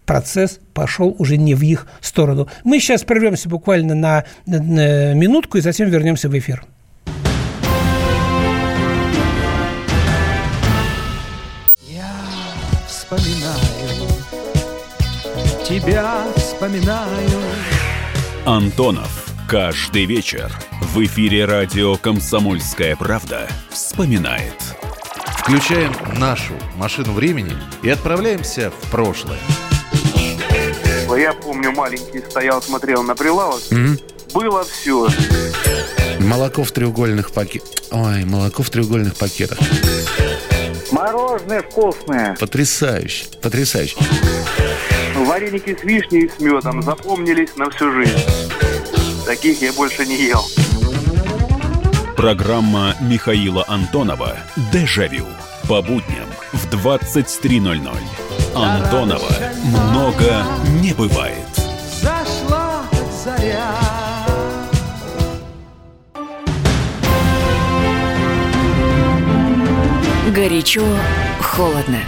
процесс 0.04 0.61
пошел 0.73 1.14
уже 1.18 1.37
не 1.37 1.54
в 1.54 1.62
их 1.62 1.87
сторону. 2.00 2.49
Мы 2.64 2.80
сейчас 2.80 3.04
прервемся 3.04 3.49
буквально 3.49 3.94
на, 3.94 4.25
на, 4.46 4.62
на 4.62 5.14
минутку 5.14 5.58
и 5.58 5.61
затем 5.61 5.90
вернемся 5.90 6.28
в 6.28 6.38
эфир. 6.38 6.64
Я 11.88 12.12
вспоминаю, 12.87 13.58
тебя 15.68 16.25
вспоминаю. 16.37 17.40
Антонов. 18.44 19.25
Каждый 19.46 20.06
вечер 20.06 20.50
в 20.80 21.04
эфире 21.04 21.44
радио 21.44 21.96
«Комсомольская 21.96 22.96
правда» 22.96 23.46
вспоминает. 23.68 24.54
Включаем 25.38 25.92
нашу 26.18 26.54
машину 26.76 27.12
времени 27.12 27.52
и 27.82 27.90
отправляемся 27.90 28.70
в 28.70 28.90
прошлое. 28.90 29.38
Помню, 31.64 31.78
маленький 31.78 32.21
стоял, 32.21 32.61
смотрел 32.61 33.02
на 33.02 33.14
прилавок. 33.14 33.61
Mm-hmm. 33.71 34.35
Было 34.35 34.64
все. 34.64 35.09
Молоко 36.21 36.62
в 36.62 36.73
треугольных 36.73 37.30
пакетах. 37.33 37.71
Ой, 37.90 38.25
молоко 38.25 38.62
в 38.62 38.68
треугольных 38.68 39.16
пакетах. 39.16 39.59
Мороженое 40.90 41.62
вкусное. 41.62 42.37
Потрясающе, 42.38 43.25
потрясающе. 43.40 43.97
Вареники 45.16 45.75
с 45.80 45.85
вишней 45.85 46.26
и 46.26 46.28
с 46.28 46.38
медом 46.38 46.83
запомнились 46.83 47.56
на 47.56 47.71
всю 47.71 47.90
жизнь. 47.92 48.12
Таких 49.25 49.62
я 49.62 49.73
больше 49.73 50.04
не 50.04 50.16
ел. 50.16 50.44
Программа 52.14 52.94
Михаила 53.00 53.64
Антонова 53.68 54.37
«Дежавю» 54.71 55.25
по 55.66 55.80
будням 55.80 56.28
в 56.52 56.66
23.00. 56.75 57.88
Антонова 58.54 59.33
много 59.64 60.44
не 60.83 60.92
бывает. 60.92 61.53
Заря. 63.25 63.75
Горячо, 70.35 70.85
холодно. 71.40 72.00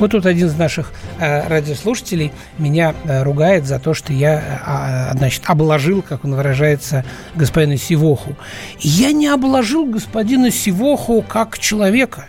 Вот 0.00 0.10
тут 0.10 0.26
один 0.26 0.48
из 0.48 0.56
наших 0.56 0.92
э, 1.20 1.46
радиослушателей 1.46 2.32
меня 2.58 2.96
э, 3.04 3.22
ругает 3.22 3.64
за 3.64 3.78
то, 3.78 3.94
что 3.94 4.12
я, 4.12 5.12
э, 5.12 5.16
значит, 5.16 5.44
обложил, 5.46 6.02
как 6.02 6.24
он 6.24 6.34
выражается, 6.34 7.04
господина 7.36 7.76
Сивоху. 7.76 8.34
Я 8.80 9.12
не 9.12 9.28
обложил 9.28 9.86
господина 9.86 10.50
Сивоху 10.50 11.22
как 11.22 11.60
человека. 11.60 12.26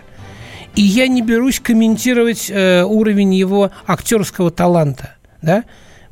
И 0.75 0.83
я 0.83 1.07
не 1.07 1.23
берусь 1.23 1.59
комментировать 1.59 2.51
уровень 2.51 3.33
его 3.33 3.71
актерского 3.87 4.51
таланта. 4.51 5.15
Да? 5.41 5.63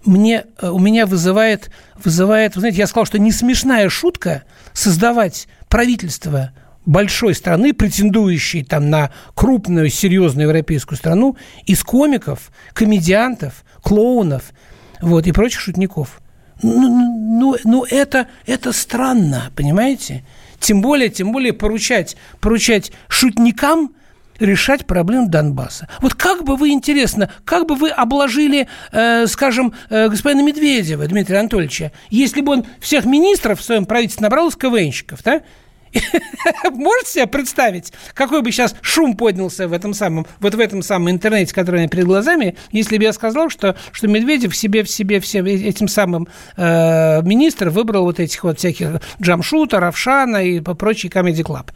Мне, 0.05 0.46
э, 0.62 0.70
у 0.70 0.79
меня 0.79 1.05
вызывает, 1.05 1.70
вызывает, 1.96 2.55
вы 2.55 2.62
знаете, 2.62 2.79
я 2.79 2.88
сказал, 2.88 3.05
что 3.05 3.20
не 3.20 3.31
смешная 3.31 3.89
шутка 3.89 4.43
создавать 4.74 5.48
правительство 5.70 6.51
большой 6.86 7.36
страны, 7.36 7.74
претендующей 7.74 8.63
там 8.63 8.89
на 8.89 9.12
крупную, 9.36 9.89
серьезную 9.89 10.48
европейскую 10.48 10.98
страну, 10.98 11.38
из 11.65 11.84
комиков, 11.84 12.51
комедиантов, 12.74 13.63
клоунов 13.81 14.51
вот, 15.01 15.27
и 15.27 15.31
прочих 15.31 15.62
шутников. 15.62 16.22
Ну, 16.63 16.74
ну, 16.79 17.53
ну, 17.53 17.58
ну 17.63 17.86
это, 17.89 18.27
это 18.46 18.72
странно, 18.72 19.51
понимаете? 19.55 20.24
Тем 20.60 20.81
более, 20.81 21.10
тем 21.10 21.31
более 21.31 21.53
поручать, 21.53 22.15
поручать 22.39 22.91
шутникам 23.08 23.96
решать 24.39 24.85
проблему 24.85 25.29
Донбасса. 25.29 25.88
Вот 26.01 26.15
как 26.15 26.43
бы 26.43 26.55
вы, 26.55 26.69
интересно, 26.69 27.29
как 27.45 27.67
бы 27.67 27.75
вы 27.75 27.89
обложили, 27.89 28.67
э, 28.91 29.27
скажем, 29.27 29.73
э, 29.89 30.09
господина 30.09 30.41
Медведева, 30.41 31.05
Дмитрия 31.07 31.39
Анатольевича, 31.39 31.91
если 32.09 32.41
бы 32.41 32.53
он 32.53 32.65
всех 32.79 33.05
министров 33.05 33.59
в 33.59 33.63
своем 33.63 33.85
правительстве 33.85 34.23
набрал 34.23 34.47
из 34.50 34.55
КВНщиков, 34.55 35.21
да? 35.23 35.41
Можете 36.71 37.12
себе 37.12 37.27
представить, 37.27 37.93
какой 38.13 38.41
бы 38.41 38.51
сейчас 38.51 38.75
шум 38.81 39.15
поднялся 39.15 39.67
в 39.67 39.74
этом 39.74 39.93
самом, 39.93 40.25
вот 40.39 40.55
в 40.55 40.60
этом 40.60 40.81
самом 40.81 41.10
интернете, 41.10 41.53
который 41.53 41.77
у 41.77 41.79
меня 41.79 41.89
перед 41.89 42.05
глазами, 42.05 42.55
если 42.71 42.98
бы 42.98 43.03
я 43.03 43.13
сказал, 43.13 43.50
что, 43.50 43.75
что 43.91 44.07
Медведев 44.07 44.55
себе, 44.55 44.83
в 44.83 44.89
себе 44.89 45.19
всем 45.19 45.45
этим 45.45 45.88
самым 45.88 46.27
э, 46.57 47.21
министр 47.24 47.69
выбрал 47.69 48.03
вот 48.03 48.19
этих 48.19 48.43
вот 48.43 48.60
всяких 48.60 49.01
Джамшута, 49.21 49.79
Равшана 49.79 50.43
и 50.43 50.60
прочий 50.60 51.10
Comedy 51.10 51.43
Club. 51.43 51.67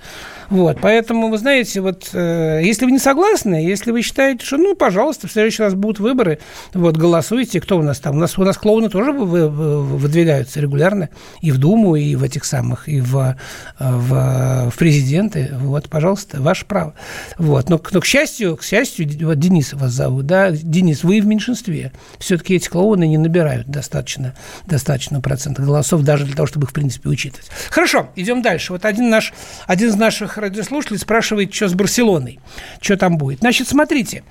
Вот, 0.50 0.77
поэтому, 0.81 1.29
вы 1.29 1.38
знаете, 1.38 1.81
вот, 1.81 2.10
э, 2.13 2.62
если 2.63 2.86
вы 2.86 2.91
не 2.91 3.00
согласны, 3.00 3.55
если 3.55 3.91
вы 3.91 4.01
считаете, 4.01 4.45
что, 4.45 4.57
ну, 4.57 4.75
пожалуйста, 4.75 5.27
в 5.27 5.31
следующий 5.31 5.63
раз 5.63 5.74
будут 5.74 6.00
выборы, 6.00 6.39
вот, 6.74 6.98
голосуйте, 6.98 7.60
кто 7.60 7.77
у 7.77 7.81
нас 7.81 8.00
там, 8.00 8.15
у 8.15 8.19
нас, 8.19 8.38
у 8.38 8.43
нас 8.43 8.57
клоуны 8.57 8.89
тоже 8.89 9.12
вы, 9.12 9.50
вы, 9.50 9.81
выдвигаются 9.84 10.60
регулярно 10.60 11.10
и 11.41 11.51
в 11.51 11.57
Думу, 11.57 11.95
и 11.95 12.15
в 12.15 12.24
этих 12.24 12.45
самых, 12.45 12.88
и 12.88 13.01
в, 13.01 13.36
в, 13.79 14.04
в 14.07 14.74
президенты, 14.77 15.50
вот, 15.53 15.89
пожалуйста, 15.89 16.41
ваше 16.41 16.65
право. 16.65 16.93
Вот, 17.38 17.69
но, 17.69 17.81
но 17.91 18.01
к 18.01 18.05
счастью, 18.05 18.57
к 18.57 18.63
счастью, 18.63 19.07
вот 19.25 19.39
Денис 19.39 19.74
вас 19.74 19.91
зовут, 19.91 20.25
да, 20.25 20.51
Денис, 20.51 21.03
вы 21.03 21.21
в 21.21 21.25
меньшинстве, 21.25 21.91
все-таки 22.19 22.55
эти 22.55 22.67
клоуны 22.67 23.07
не 23.07 23.17
набирают 23.17 23.67
достаточно, 23.67 24.35
достаточно 24.65 25.21
процентов 25.21 25.65
голосов 25.65 26.01
даже 26.01 26.25
для 26.25 26.35
того, 26.35 26.47
чтобы 26.47 26.65
их, 26.65 26.71
в 26.71 26.74
принципе, 26.74 27.09
учитывать. 27.09 27.50
Хорошо, 27.69 28.09
идем 28.15 28.41
дальше. 28.41 28.74
Вот 28.74 28.85
один 28.85 29.09
наш, 29.09 29.33
один 29.67 29.89
из 29.89 29.95
наших 29.95 30.15
наших 30.25 30.38
радиослушателей 30.38 31.00
спрашивает, 31.00 31.53
что 31.53 31.67
с 31.67 31.74
Барселоной, 31.74 32.39
что 32.79 32.97
там 32.97 33.17
будет. 33.17 33.39
Значит, 33.39 33.67
смотрите, 33.67 34.24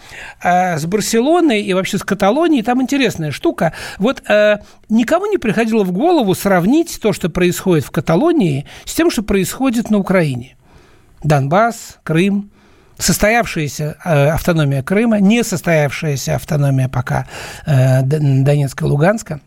э, 0.43 0.79
с 0.79 0.87
Барселоной 0.87 1.63
и 1.63 1.75
вообще 1.75 1.99
с 1.99 2.03
Каталонией 2.03 2.63
там 2.63 2.81
интересная 2.83 3.31
штука. 3.31 3.73
Вот 3.99 4.23
э, 4.29 4.59
никому 4.89 5.27
не 5.27 5.39
приходило 5.39 5.85
в 5.85 5.93
голову 5.93 6.35
сравнить 6.35 6.99
то, 7.01 7.13
что 7.13 7.29
происходит 7.29 7.85
в 7.85 7.91
Каталонии, 7.91 8.67
с 8.85 8.95
тем, 8.95 9.11
что 9.11 9.23
происходит 9.23 9.64
на 9.91 9.99
Украине. 9.99 10.57
Донбасс, 11.23 11.99
Крым, 12.03 12.51
состоявшаяся 12.99 13.97
э, 14.05 14.29
автономия 14.29 14.83
Крыма, 14.83 15.21
не 15.21 15.43
состоявшаяся 15.43 16.37
автономия 16.37 16.89
пока 16.89 17.27
э, 17.67 18.03
Донецка 18.03 18.85
Луганска. 18.85 19.41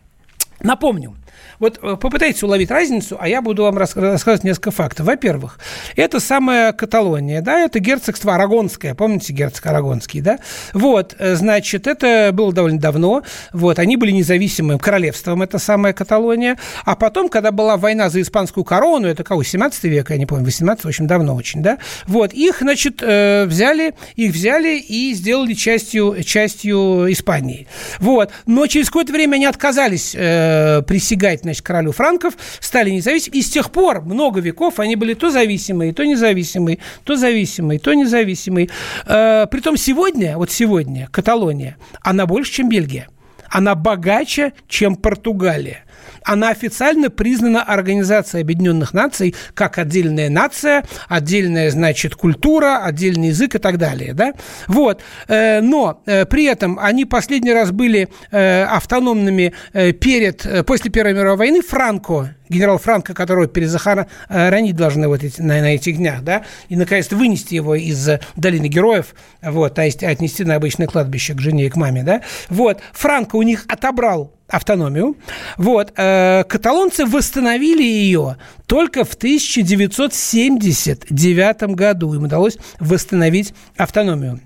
Напомню, 0.61 1.15
вот 1.59 1.79
э, 1.81 1.95
попытайтесь 1.99 2.43
уловить 2.43 2.71
разницу, 2.71 3.17
а 3.19 3.27
я 3.27 3.41
буду 3.41 3.63
вам 3.63 3.77
рассказывать 3.77 4.43
несколько 4.43 4.71
фактов. 4.71 5.05
Во-первых, 5.05 5.59
это 5.95 6.19
самая 6.19 6.71
Каталония, 6.71 7.41
да, 7.41 7.61
это 7.61 7.79
герцогство 7.79 8.35
Арагонское, 8.35 8.95
помните 8.95 9.33
герцог 9.33 9.65
Арагонский, 9.65 10.21
да? 10.21 10.39
Вот, 10.73 11.15
э, 11.17 11.35
значит, 11.35 11.87
это 11.87 12.31
было 12.33 12.53
довольно 12.53 12.79
давно, 12.79 13.23
вот, 13.53 13.79
они 13.79 13.97
были 13.97 14.11
независимым 14.11 14.79
королевством, 14.79 15.41
это 15.41 15.57
самая 15.59 15.93
Каталония, 15.93 16.57
а 16.85 16.95
потом, 16.95 17.29
когда 17.29 17.51
была 17.51 17.77
война 17.77 18.09
за 18.09 18.21
испанскую 18.21 18.63
корону, 18.63 19.07
это 19.07 19.23
кого, 19.23 19.43
17 19.43 19.83
век, 19.85 20.09
я 20.09 20.17
не 20.17 20.25
помню, 20.25 20.45
18, 20.45 20.85
в 20.85 20.87
общем, 20.87 21.07
давно 21.07 21.35
очень, 21.35 21.61
да, 21.61 21.77
вот, 22.05 22.33
их, 22.33 22.57
значит, 22.61 23.01
э, 23.01 23.45
взяли, 23.45 23.95
их 24.15 24.33
взяли 24.33 24.77
и 24.77 25.13
сделали 25.13 25.53
частью, 25.53 26.23
частью 26.23 27.11
Испании, 27.11 27.67
вот, 27.99 28.31
но 28.45 28.67
через 28.67 28.87
какое-то 28.87 29.13
время 29.13 29.35
они 29.35 29.45
отказались 29.45 30.15
э, 30.15 30.81
присягать 31.27 31.41
значит, 31.41 31.61
королю 31.63 31.91
франков, 31.91 32.33
стали 32.59 32.89
независимыми. 32.89 33.39
И 33.39 33.41
с 33.41 33.49
тех 33.49 33.71
пор 33.71 34.01
много 34.01 34.39
веков 34.39 34.79
они 34.79 34.95
были 34.95 35.13
то 35.13 35.29
зависимые, 35.29 35.93
то 35.93 36.05
независимые, 36.05 36.79
то 37.03 37.15
зависимые, 37.15 37.79
то 37.79 37.93
независимые. 37.93 38.69
Э, 39.05 39.45
притом 39.49 39.77
сегодня, 39.77 40.37
вот 40.37 40.51
сегодня, 40.51 41.07
Каталония, 41.11 41.77
она 42.01 42.25
больше, 42.25 42.51
чем 42.51 42.69
Бельгия 42.69 43.07
Она 43.49 43.75
богаче, 43.75 44.53
чем 44.67 44.95
Португалия 44.95 45.83
она 46.27 46.49
официально 46.49 47.09
признана 47.09 47.63
Организацией 47.63 48.43
Объединенных 48.43 48.93
Наций 48.93 49.33
как 49.53 49.77
отдельная 49.77 50.29
нация, 50.29 50.83
отдельная, 51.07 51.71
значит, 51.71 52.15
культура, 52.15 52.83
отдельный 52.83 53.29
язык 53.29 53.55
и 53.55 53.59
так 53.59 53.77
далее, 53.77 54.13
да? 54.13 54.33
Вот. 54.67 55.01
Э, 55.27 55.61
но 55.61 56.01
э, 56.05 56.25
при 56.25 56.45
этом 56.45 56.77
они 56.79 57.05
последний 57.05 57.53
раз 57.53 57.71
были 57.71 58.09
э, 58.31 58.63
автономными 58.63 59.53
перед, 59.73 60.65
после 60.65 60.91
Первой 60.91 61.13
мировой 61.13 61.37
войны. 61.37 61.61
Франко, 61.61 62.35
генерал 62.49 62.77
Франко, 62.77 63.13
которого 63.13 63.47
перезахоронить 63.47 64.75
должны 64.75 65.07
вот 65.07 65.23
эти, 65.23 65.41
на, 65.41 65.61
на 65.61 65.75
этих 65.75 65.97
днях, 65.97 66.23
да, 66.23 66.43
и, 66.67 66.75
наконец, 66.75 67.09
вынести 67.11 67.55
его 67.55 67.75
из 67.75 68.09
долины 68.35 68.67
героев, 68.67 69.15
вот, 69.41 69.75
то 69.75 69.83
есть 69.83 70.03
отнести 70.03 70.43
на 70.43 70.55
обычное 70.55 70.87
кладбище 70.87 71.33
к 71.33 71.39
жене 71.39 71.67
и 71.67 71.69
к 71.69 71.75
маме, 71.75 72.03
да, 72.03 72.21
вот, 72.49 72.81
Франко 72.93 73.35
у 73.37 73.41
них 73.41 73.65
отобрал 73.67 74.36
автономию. 74.47 75.17
Вот. 75.57 75.93
Э, 75.97 76.43
каталонцы 76.43 77.05
восстановили 77.05 77.83
ее 77.83 78.37
только 78.65 79.03
в 79.03 79.13
1979 79.13 81.61
году. 81.75 82.13
Им 82.13 82.23
удалось 82.23 82.57
восстановить 82.79 83.53
автономию. 83.75 84.39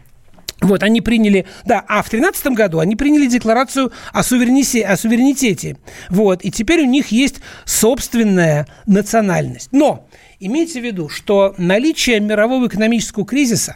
Вот, 0.61 0.83
они 0.83 1.01
приняли, 1.01 1.45
да, 1.65 1.83
а 1.87 2.03
в 2.03 2.09
2013 2.09 2.47
году 2.55 2.79
они 2.79 2.95
приняли 2.95 3.25
декларацию 3.25 3.91
о, 4.13 4.21
суверенитете, 4.21 4.85
о 4.85 4.95
суверенитете. 4.95 5.77
Вот, 6.09 6.45
и 6.45 6.51
теперь 6.51 6.81
у 6.81 6.85
них 6.85 7.07
есть 7.07 7.37
собственная 7.65 8.67
национальность. 8.85 9.69
Но 9.71 10.05
Имейте 10.43 10.81
в 10.81 10.83
виду, 10.83 11.07
что 11.07 11.53
наличие 11.59 12.19
мирового 12.19 12.65
экономического 12.65 13.27
кризиса, 13.27 13.75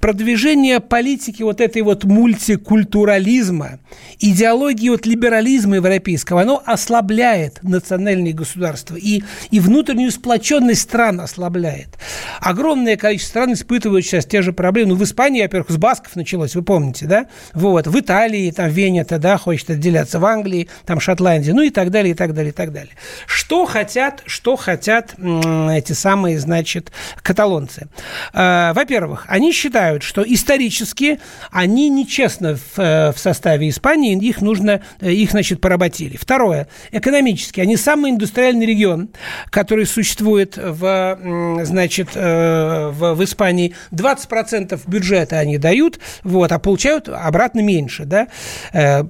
продвижение 0.00 0.80
политики 0.80 1.42
вот 1.42 1.60
этой 1.60 1.82
вот 1.82 2.04
мультикультурализма, 2.04 3.78
идеологии 4.18 4.88
вот 4.88 5.06
либерализма 5.06 5.76
европейского, 5.76 6.42
оно 6.42 6.62
ослабляет 6.64 7.62
национальные 7.62 8.32
государства 8.32 8.96
и, 8.96 9.22
и 9.50 9.60
внутреннюю 9.60 10.10
сплоченность 10.10 10.82
стран 10.82 11.20
ослабляет. 11.20 11.98
Огромное 12.40 12.96
количество 12.96 13.28
стран 13.30 13.52
испытывают 13.52 14.04
сейчас 14.04 14.26
те 14.26 14.42
же 14.42 14.52
проблемы. 14.52 14.90
Ну, 14.90 14.94
в 14.96 15.04
Испании, 15.04 15.42
во-первых, 15.42 15.70
с 15.70 15.76
басков 15.76 16.16
началось, 16.16 16.54
вы 16.54 16.62
помните, 16.62 17.06
да? 17.06 17.26
Вот. 17.52 17.86
В 17.86 17.98
Италии, 17.98 18.50
там, 18.50 18.68
Венета, 18.70 19.18
да, 19.18 19.36
хочет 19.36 19.70
отделяться. 19.70 20.18
В 20.18 20.24
Англии, 20.24 20.68
там, 20.86 21.00
Шотландия, 21.00 21.52
ну 21.54 21.62
и 21.62 21.70
так 21.70 21.90
далее, 21.90 22.12
и 22.12 22.14
так 22.14 22.34
далее, 22.34 22.50
и 22.50 22.54
так 22.54 22.72
далее. 22.72 22.92
Что 23.26 23.66
хотят, 23.66 24.22
что 24.26 24.56
хотят 24.56 25.14
эти 25.18 25.92
самые, 25.92 26.38
значит, 26.38 26.90
каталонцы. 27.22 27.88
Э, 28.32 28.72
во-первых, 28.72 29.26
они 29.28 29.52
считают, 29.52 30.02
что 30.02 30.24
исторически 30.26 31.20
они 31.50 31.90
нечестно 31.90 32.56
в, 32.56 32.78
э, 32.78 33.12
в 33.12 33.18
составе 33.18 33.68
Испании, 33.68 34.18
их 34.26 34.40
нужно, 34.40 34.80
э, 35.00 35.12
их, 35.12 35.32
значит, 35.32 35.60
поработили. 35.60 36.16
Второе, 36.16 36.66
экономически, 36.92 37.60
они 37.60 37.76
самый 37.76 38.12
индустриальный 38.12 38.64
регион, 38.64 39.10
который 39.50 39.84
существует 39.86 40.56
в, 40.56 41.18
значит, 41.64 42.14
в, 42.14 43.14
в 43.14 43.24
Испании. 43.24 43.74
20% 43.92 44.80
бюджета 44.86 45.38
они 45.38 45.58
дают, 45.58 46.00
вот, 46.24 46.50
а 46.50 46.58
получают 46.58 47.08
обратно 47.08 47.60
меньше, 47.60 48.04
да, 48.04 48.28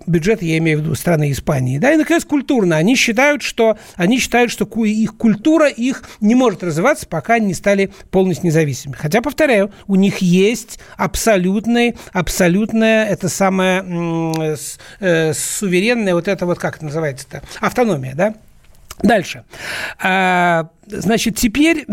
бюджет, 0.06 0.42
я 0.42 0.58
имею 0.58 0.78
в 0.78 0.82
виду 0.82 0.94
страны 0.96 1.30
Испании, 1.30 1.78
да, 1.78 1.92
и, 1.92 1.96
наконец, 1.96 2.24
культурно. 2.24 2.76
Они 2.76 2.96
считают, 2.96 3.42
что, 3.42 3.78
они 3.94 4.18
считают, 4.18 4.50
что 4.50 4.64
их 4.84 5.16
культура 5.16 5.68
их 5.68 6.02
не 6.20 6.34
может 6.34 6.64
развиваться, 6.64 7.06
пока 7.06 7.34
они 7.34 7.46
не 7.46 7.54
стали 7.54 7.90
полностью 8.10 8.46
независимыми. 8.46 8.96
Хотя, 8.96 9.22
повторяю, 9.22 9.70
у 9.86 9.94
них 9.94 10.07
есть 10.18 10.78
абсолютный, 10.96 11.96
абсолютная, 12.12 13.06
это 13.06 13.28
самое 13.28 13.84
э, 15.00 15.32
суверенная, 15.34 16.14
вот 16.14 16.28
это 16.28 16.46
вот, 16.46 16.58
как 16.58 16.76
это 16.76 16.86
называется-то, 16.86 17.42
автономия, 17.60 18.14
да? 18.14 18.34
Дальше. 19.02 19.44
А, 20.02 20.68
Значит, 20.90 21.36
теперь 21.36 21.84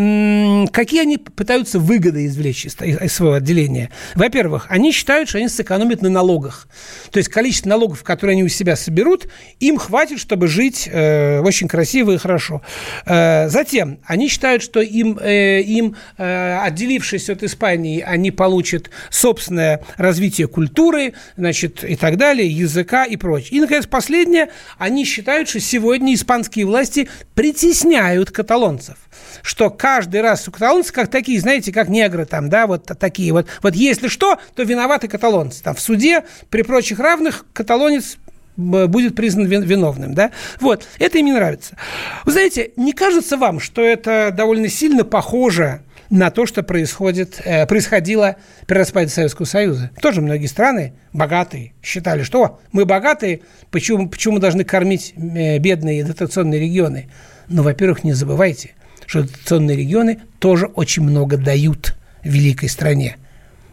какие 0.71 1.01
они 1.01 1.17
пытаются 1.17 1.79
выгоды 1.79 2.25
извлечь 2.25 2.65
из, 2.65 2.75
своего 3.13 3.36
отделения? 3.36 3.89
Во-первых, 4.15 4.67
они 4.69 4.91
считают, 4.91 5.29
что 5.29 5.38
они 5.38 5.49
сэкономят 5.49 6.01
на 6.01 6.10
налогах. 6.10 6.67
То 7.12 7.17
есть 7.17 7.29
количество 7.29 7.69
налогов, 7.69 8.03
которые 8.03 8.34
они 8.34 8.43
у 8.43 8.47
себя 8.47 8.75
соберут, 8.75 9.27
им 9.60 9.77
хватит, 9.77 10.19
чтобы 10.19 10.47
жить 10.47 10.88
э, 10.91 11.39
очень 11.39 11.67
красиво 11.67 12.12
и 12.12 12.17
хорошо. 12.17 12.62
Э, 13.05 13.49
затем, 13.49 13.99
они 14.05 14.29
считают, 14.29 14.62
что 14.62 14.81
им, 14.81 15.19
э, 15.19 15.62
им 15.62 15.95
э, 16.17 16.58
отделившись 16.62 17.29
от 17.29 17.43
Испании, 17.43 18.01
они 18.01 18.31
получат 18.31 18.89
собственное 19.10 19.84
развитие 19.97 20.47
культуры, 20.47 21.13
значит, 21.36 21.84
и 21.84 21.95
так 21.95 22.17
далее, 22.17 22.47
языка 22.47 23.05
и 23.05 23.17
прочее. 23.17 23.58
И, 23.58 23.60
наконец, 23.60 23.88
последнее, 23.88 24.49
они 24.77 25.05
считают, 25.05 25.49
что 25.49 25.60
сегодня 25.60 26.13
испанские 26.13 26.65
власти 26.65 27.10
притесняют 27.34 28.31
каталонцев 28.31 28.84
каталонцев, 28.85 28.97
что 29.41 29.69
каждый 29.69 30.21
раз 30.21 30.47
у 30.47 30.51
каталонцев 30.51 30.93
как 30.93 31.09
такие, 31.09 31.39
знаете, 31.39 31.71
как 31.71 31.89
негры 31.89 32.25
там, 32.25 32.49
да, 32.49 32.67
вот 32.67 32.85
такие 32.99 33.31
вот. 33.31 33.47
Вот 33.61 33.75
если 33.75 34.07
что, 34.07 34.37
то 34.55 34.63
виноваты 34.63 35.07
каталонцы. 35.07 35.63
Там 35.63 35.75
в 35.75 35.79
суде 35.79 36.23
при 36.49 36.61
прочих 36.61 36.99
равных 36.99 37.45
каталонец 37.53 38.17
будет 38.57 39.15
признан 39.15 39.47
виновным, 39.47 40.13
да? 40.13 40.31
Вот, 40.61 40.87
это 40.97 41.17
им 41.17 41.25
не 41.25 41.33
нравится. 41.33 41.75
Вы 42.23 42.31
знаете, 42.31 42.71
не 42.77 42.93
кажется 42.93 43.37
вам, 43.37 43.59
что 43.59 43.81
это 43.81 44.31
довольно 44.35 44.69
сильно 44.69 45.03
похоже 45.03 45.81
на 46.09 46.29
то, 46.29 46.45
что 46.45 46.63
происходит, 46.63 47.41
э, 47.43 47.65
происходило 47.65 48.37
при 48.67 48.77
распаде 48.77 49.09
Советского 49.09 49.45
Союза. 49.45 49.89
Тоже 50.01 50.21
многие 50.21 50.45
страны 50.45 50.93
богатые 51.11 51.73
считали, 51.83 52.23
что 52.23 52.59
мы 52.71 52.85
богатые, 52.85 53.41
почему, 53.71 54.07
почему 54.07 54.35
мы 54.35 54.39
должны 54.39 54.63
кормить 54.63 55.13
э, 55.17 55.57
бедные 55.57 56.05
дотационные 56.05 56.61
регионы? 56.61 57.09
Но, 57.47 57.63
во-первых, 57.63 58.03
не 58.03 58.13
забывайте, 58.13 58.71
что 59.05 59.23
дотационные 59.23 59.77
регионы 59.77 60.19
тоже 60.39 60.67
очень 60.67 61.03
много 61.03 61.38
дают 61.38 61.95
великой 62.23 62.69
стране. 62.69 63.17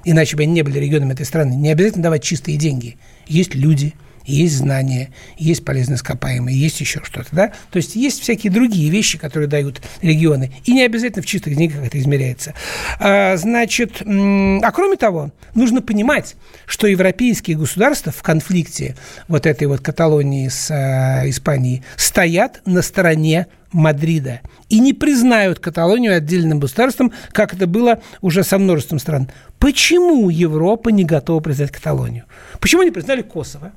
Иначе 0.05 0.37
бы 0.37 0.43
они 0.43 0.53
не 0.53 0.63
были 0.63 0.79
регионами 0.79 1.13
этой 1.13 1.27
страны. 1.27 1.55
Не 1.55 1.71
обязательно 1.71 2.03
давать 2.03 2.23
чистые 2.23 2.57
деньги. 2.57 2.99
Есть 3.27 3.55
люди– 3.55 3.95
есть 4.25 4.57
знания, 4.57 5.13
есть 5.37 5.65
полезные 5.65 5.97
ископаемые, 5.97 6.59
есть 6.59 6.81
еще 6.81 7.01
что-то, 7.05 7.29
да? 7.33 7.53
То 7.71 7.77
есть 7.77 7.97
есть 7.97 8.21
всякие 8.21 8.53
другие 8.53 8.91
вещи, 8.91 9.19
которые 9.19 9.49
дают 9.49 9.81
регионы, 10.01 10.53
и 10.65 10.73
не 10.73 10.83
обязательно 10.85 11.23
в 11.23 11.27
чистых 11.27 11.57
деньгах 11.57 11.87
это 11.87 11.99
измеряется. 11.99 12.55
А, 12.99 13.37
значит, 13.37 14.03
а 14.03 14.73
кроме 14.73 14.97
того, 14.97 15.33
нужно 15.55 15.83
понимать, 15.83 16.37
что 16.67 16.87
европейские 16.87 17.57
государства 17.57 18.13
в 18.13 18.23
конфликте 18.23 18.97
вот 19.29 19.47
этой 19.47 19.67
вот 19.67 19.81
Каталонии 19.81 20.49
с 20.49 20.71
а, 20.71 21.29
Испанией 21.29 21.83
стоят 21.97 22.63
на 22.67 22.83
стороне 22.83 23.47
Мадрида 23.73 24.41
и 24.69 24.79
не 24.79 24.93
признают 24.93 25.59
Каталонию 25.59 26.17
отдельным 26.17 26.61
государством, 26.61 27.13
как 27.33 27.55
это 27.55 27.67
было 27.67 28.01
уже 28.21 28.45
со 28.45 28.59
множеством 28.59 28.99
стран. 28.99 29.31
Почему 29.59 30.29
Европа 30.29 30.91
не 30.91 31.05
готова 31.05 31.41
признать 31.41 31.71
Каталонию? 31.71 32.25
Почему 32.61 32.83
не 32.83 32.91
признали 32.91 33.23
Косово? 33.23 33.73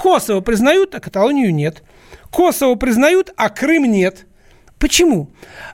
Косово 0.00 0.40
признают, 0.40 0.94
а 0.94 1.00
Каталонию 1.00 1.54
нет. 1.54 1.82
Косово 2.30 2.74
признают, 2.76 3.32
а 3.36 3.50
Крым 3.50 3.84
нет. 3.84 4.26
Почему? 4.78 5.28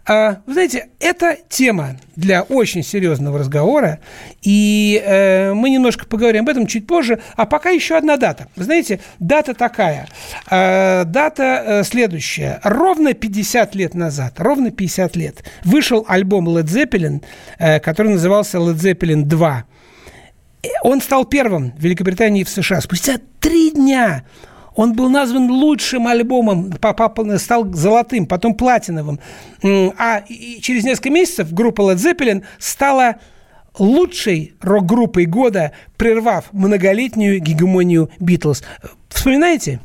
А, 0.05 0.43
вы 0.47 0.55
знаете, 0.55 0.89
это 0.99 1.37
тема 1.49 1.97
для 2.17 2.43
очень 2.43 2.83
серьезного 2.83 3.39
разговора, 3.39 4.01
и 4.43 5.01
э, 5.05 5.55
мы 5.55 5.71
немножко 5.71 6.07
поговорим 6.07 6.43
об 6.43 6.49
этом 6.49 6.67
чуть 6.67 6.89
позже. 6.89 7.21
А 7.37 7.47
пока 7.47 7.71
еще 7.71 7.97
одна 7.97 8.17
дата. 8.17 8.49
Вы 8.57 8.65
знаете, 8.65 8.99
дата 9.21 9.55
такая. 9.55 10.09
Э, 10.51 11.05
дата 11.05 11.63
э, 11.65 11.85
следующая. 11.85 12.59
Ровно 12.65 13.15
50 13.15 13.77
лет 13.77 13.95
назад, 13.95 14.41
ровно 14.41 14.73
50 14.73 15.15
лет, 15.15 15.45
вышел 15.63 16.05
альбом 16.09 16.49
Led 16.49 16.65
Zeppelin, 16.65 17.23
э, 17.61 17.79
который 17.79 18.15
назывался 18.15 18.59
Led 18.59 18.75
Zeppelin 18.75 19.23
2 19.23 19.67
он 20.83 21.01
стал 21.01 21.25
первым 21.25 21.73
в 21.73 21.83
Великобритании 21.83 22.43
и 22.43 22.45
в 22.45 22.49
США. 22.49 22.81
Спустя 22.81 23.19
три 23.41 23.71
дня 23.71 24.25
он 24.75 24.93
был 24.93 25.09
назван 25.09 25.51
лучшим 25.51 26.07
альбомом, 26.07 26.73
стал 27.39 27.73
золотым, 27.73 28.27
потом 28.27 28.55
платиновым. 28.55 29.21
А 29.63 30.23
через 30.61 30.85
несколько 30.85 31.11
месяцев 31.11 31.53
группа 31.53 31.81
Led 31.81 31.97
Zeppelin 31.97 32.45
стала 32.59 33.17
лучшей 33.79 34.55
рок-группой 34.61 35.27
года, 35.27 35.73
прервав 35.97 36.53
многолетнюю 36.53 37.41
гегемонию 37.41 38.11
Битлз. 38.21 38.63
Вспоминаете? 39.09 39.81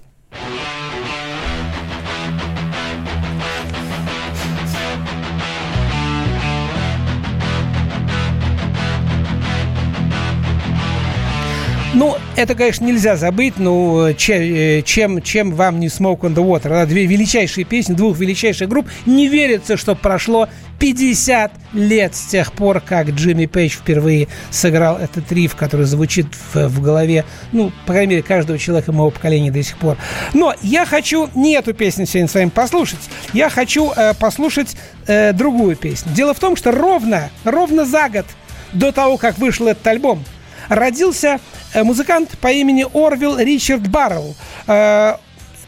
Ну, 12.01 12.17
это, 12.35 12.55
конечно, 12.55 12.83
нельзя 12.83 13.15
забыть. 13.15 13.53
Ну, 13.57 14.11
че- 14.17 14.79
э, 14.79 14.81
чем, 14.81 15.21
чем 15.21 15.53
вам 15.53 15.79
не 15.79 15.85
Smoke 15.85 16.21
on 16.21 16.33
the 16.33 16.43
Water? 16.43 16.69
Да, 16.69 16.87
две 16.87 17.05
величайшие 17.05 17.63
песни 17.63 17.93
двух 17.93 18.17
величайших 18.17 18.67
групп. 18.67 18.87
Не 19.05 19.27
верится, 19.27 19.77
что 19.77 19.93
прошло 19.93 20.49
50 20.79 21.51
лет 21.73 22.15
с 22.15 22.25
тех 22.25 22.53
пор, 22.53 22.81
как 22.81 23.09
Джимми 23.09 23.45
Пейдж 23.45 23.73
впервые 23.73 24.29
сыграл 24.49 24.97
этот 24.97 25.31
риф, 25.31 25.55
который 25.55 25.85
звучит 25.85 26.25
в, 26.53 26.69
в 26.69 26.81
голове, 26.81 27.23
ну, 27.51 27.71
по 27.85 27.93
крайней 27.93 28.15
мере, 28.15 28.23
каждого 28.23 28.57
человека 28.57 28.91
моего 28.91 29.11
поколения 29.11 29.51
до 29.51 29.61
сих 29.61 29.77
пор. 29.77 29.95
Но 30.33 30.55
я 30.63 30.87
хочу 30.87 31.29
не 31.35 31.53
эту 31.53 31.75
песню 31.75 32.07
сегодня 32.07 32.27
с 32.27 32.33
вами 32.33 32.49
послушать. 32.49 33.11
Я 33.31 33.51
хочу 33.51 33.91
э, 33.95 34.15
послушать 34.15 34.75
э, 35.05 35.33
другую 35.33 35.75
песню. 35.75 36.11
Дело 36.15 36.33
в 36.33 36.39
том, 36.39 36.55
что 36.55 36.71
ровно, 36.71 37.29
ровно 37.43 37.85
за 37.85 38.09
год 38.09 38.25
до 38.73 38.91
того, 38.91 39.17
как 39.17 39.37
вышел 39.37 39.67
этот 39.67 39.85
альбом, 39.85 40.23
родился 40.71 41.41
э, 41.73 41.83
музыкант 41.83 42.37
по 42.39 42.49
имени 42.49 42.85
Орвилл 42.93 43.37
Ричард 43.37 43.89
Барроу. 43.89 44.35
Э, 44.67 45.17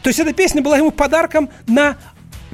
то 0.02 0.08
есть 0.08 0.18
эта 0.18 0.32
песня 0.32 0.62
была 0.62 0.78
ему 0.78 0.90
подарком 0.90 1.50
на 1.66 1.96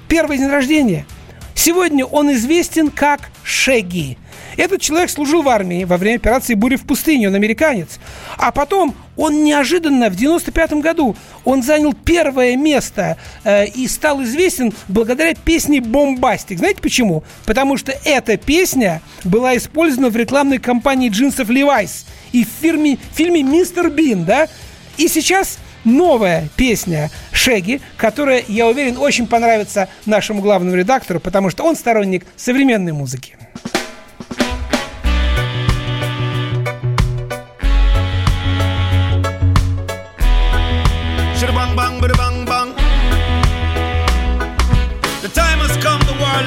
первый 0.09 0.37
день 0.37 0.49
рождения. 0.49 1.07
Сегодня 1.55 2.05
он 2.05 2.33
известен 2.33 2.91
как 2.91 3.31
Шеги. 3.45 4.19
Этот 4.57 4.81
человек 4.81 5.11
служил 5.11 5.43
в 5.43 5.49
армии 5.49 5.85
во 5.85 5.97
время 5.97 6.17
операции 6.17 6.55
«Буря 6.55 6.77
в 6.77 6.83
пустыне», 6.83 7.29
он 7.29 7.35
американец. 7.35 7.99
А 8.37 8.53
потом 8.53 8.95
он 9.17 9.45
неожиданно 9.45 10.09
в 10.09 10.17
95 10.17 10.75
году 10.75 11.17
он 11.45 11.63
занял 11.63 11.93
первое 11.93 12.57
место 12.57 13.17
э, 13.45 13.67
и 13.67 13.87
стал 13.87 14.23
известен 14.23 14.73
благодаря 14.89 15.35
песне 15.35 15.81
«Бомбастик». 15.81 16.59
Знаете 16.59 16.81
почему? 16.81 17.23
Потому 17.47 17.77
что 17.77 17.93
эта 18.05 18.37
песня 18.37 19.03
была 19.25 19.57
использована 19.57 20.09
в 20.09 20.17
рекламной 20.17 20.59
кампании 20.59 21.11
джинсов 21.11 21.51
Levi's 21.51 22.07
и 22.33 22.45
в 22.45 22.49
фирме, 22.61 22.99
фильме 23.15 23.43
«Мистер 23.43 23.91
Бин», 23.91 24.25
да? 24.25 24.49
И 24.97 25.09
сейчас 25.09 25.59
новая 25.85 26.49
песня 26.57 27.11
Шеги, 27.33 27.81
которая, 27.97 28.45
я 28.49 28.67
уверен, 28.67 28.99
очень 28.99 29.27
понравится 29.27 29.89
нашему 30.07 30.43
главному 30.43 30.77
редактору, 30.77 31.21
потому 31.21 31.51
что 31.51 31.65
он 31.65 31.77
сторонник 31.77 32.27
современной 32.37 32.93
музыки. 32.93 33.37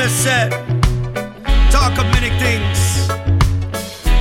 The 0.03 0.09
said. 0.09 0.51
Talk 1.71 1.97
of 1.97 2.05
many 2.11 2.29
things. 2.43 2.77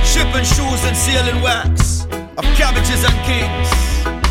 Shipping 0.07 0.45
shoes 0.45 0.81
and 0.87 0.95
sealing 0.95 1.41
wax. 1.41 2.05
Of 2.37 2.45
cabbages 2.55 3.03
and 3.03 3.17
kings. 3.27 3.69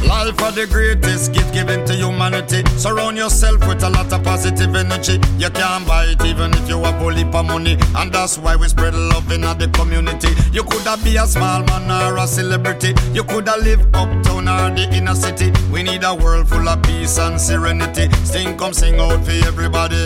Life 0.09 0.41
are 0.43 0.53
the 0.53 0.67
greatest 0.67 1.35
gift 1.35 1.53
given 1.53 1.85
to 1.87 1.95
humanity. 1.95 2.65
Surround 2.79 3.19
yourself 3.19 3.67
with 3.69 3.83
a 3.83 3.91
lot 3.91 4.11
of 4.13 4.23
positive 4.23 4.75
energy. 4.75 5.21
You 5.37 5.51
can't 5.51 5.87
buy 5.87 6.07
it 6.07 6.25
even 6.25 6.55
if 6.55 6.69
you 6.71 6.83
have 6.85 7.03
a 7.03 7.15
heap 7.15 7.35
of 7.35 7.45
money. 7.45 7.77
And 7.97 8.11
that's 8.11 8.39
why 8.39 8.57
we 8.57 8.69
spread 8.69 8.95
love 8.95 9.31
in 9.31 9.43
the 9.43 9.69
community. 9.75 10.33
You 10.53 10.65
could 10.65 10.87
have 10.87 11.05
be 11.05 11.17
a 11.17 11.27
small 11.27 11.63
man 11.65 11.91
or 11.91 12.17
a 12.17 12.27
celebrity. 12.27 12.95
You 13.13 13.25
could 13.25 13.47
have 13.49 13.61
live 13.61 13.83
uptown 13.93 14.49
or 14.49 14.71
the 14.75 14.89
inner 14.91 15.15
city. 15.15 15.53
We 15.71 15.83
need 15.83 16.03
a 16.03 16.15
world 16.15 16.49
full 16.49 16.67
of 16.67 16.83
peace 16.83 17.19
and 17.19 17.39
serenity. 17.39 18.09
Sing, 18.25 18.57
come 18.57 18.73
sing 18.73 18.99
out 18.99 19.23
for 19.25 19.33
everybody. 19.47 20.03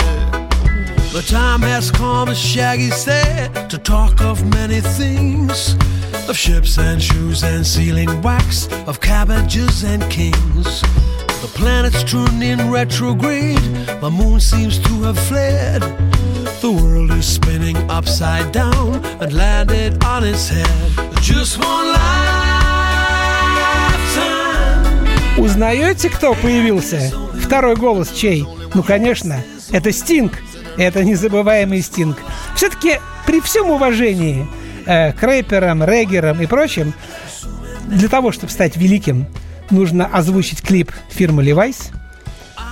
The 1.12 1.22
time 1.26 1.62
has 1.62 1.90
come, 1.90 2.28
as 2.28 2.38
Shaggy 2.38 2.90
said, 2.90 3.70
to 3.70 3.78
talk 3.78 4.20
of 4.20 4.44
many 4.54 4.80
things. 4.80 5.74
Of 6.28 6.36
ships 6.36 6.78
and 6.78 7.02
shoes 7.02 7.42
and 7.42 7.66
sealing 7.66 8.20
wax, 8.22 8.68
of 8.86 9.00
cabbages 9.00 9.84
and 9.84 10.02
kings. 10.10 10.82
The 11.42 11.48
planets 11.54 12.02
turned 12.04 12.42
in 12.42 12.70
retrograde, 12.70 13.58
the 14.00 14.10
moon 14.10 14.40
seems 14.40 14.78
to 14.80 15.02
have 15.04 15.18
fled. 15.18 15.82
The 16.60 16.70
world 16.70 17.10
is 17.12 17.26
spinning 17.26 17.76
upside 17.90 18.50
down 18.52 19.04
and 19.20 19.32
landed 19.32 20.02
on 20.04 20.24
its 20.24 20.48
head. 20.48 20.68
Just 21.22 21.58
one 21.58 21.92
lifetime. 21.92 22.16
Узнаете, 25.38 26.08
кто 26.08 26.34
появился? 26.34 27.12
Второй 27.44 27.76
голос 27.76 28.10
чей? 28.10 28.46
Ну, 28.74 28.82
конечно, 28.82 29.40
это 29.70 29.92
Стинг. 29.92 30.42
Это 30.76 31.04
незабываемый 31.04 31.80
Стинг. 31.80 32.18
Все-таки 32.54 33.00
при 33.26 33.40
всем 33.40 33.70
уважении 33.70 34.46
э, 34.86 35.12
к 35.12 35.22
рэперам, 35.22 35.82
реггерам 35.84 36.40
и 36.40 36.46
прочим, 36.46 36.94
для 37.86 38.08
того, 38.08 38.32
чтобы 38.32 38.52
стать 38.52 38.76
великим, 38.76 39.26
нужно 39.70 40.06
озвучить 40.06 40.62
клип 40.62 40.92
фирмы 41.08 41.44
Levi's, 41.44 41.92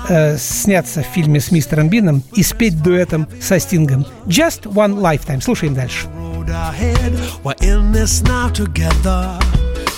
э, 0.08 0.36
сняться 0.38 1.02
в 1.02 1.06
фильме 1.06 1.40
с 1.40 1.50
мистером 1.50 1.88
Бином 1.88 2.22
и 2.34 2.42
спеть 2.42 2.82
дуэтом 2.82 3.28
со 3.40 3.58
Стингом. 3.58 4.06
Just 4.26 4.64
One 4.64 5.00
Lifetime. 5.00 5.40
Слушаем 5.40 5.74
дальше. 5.74 6.06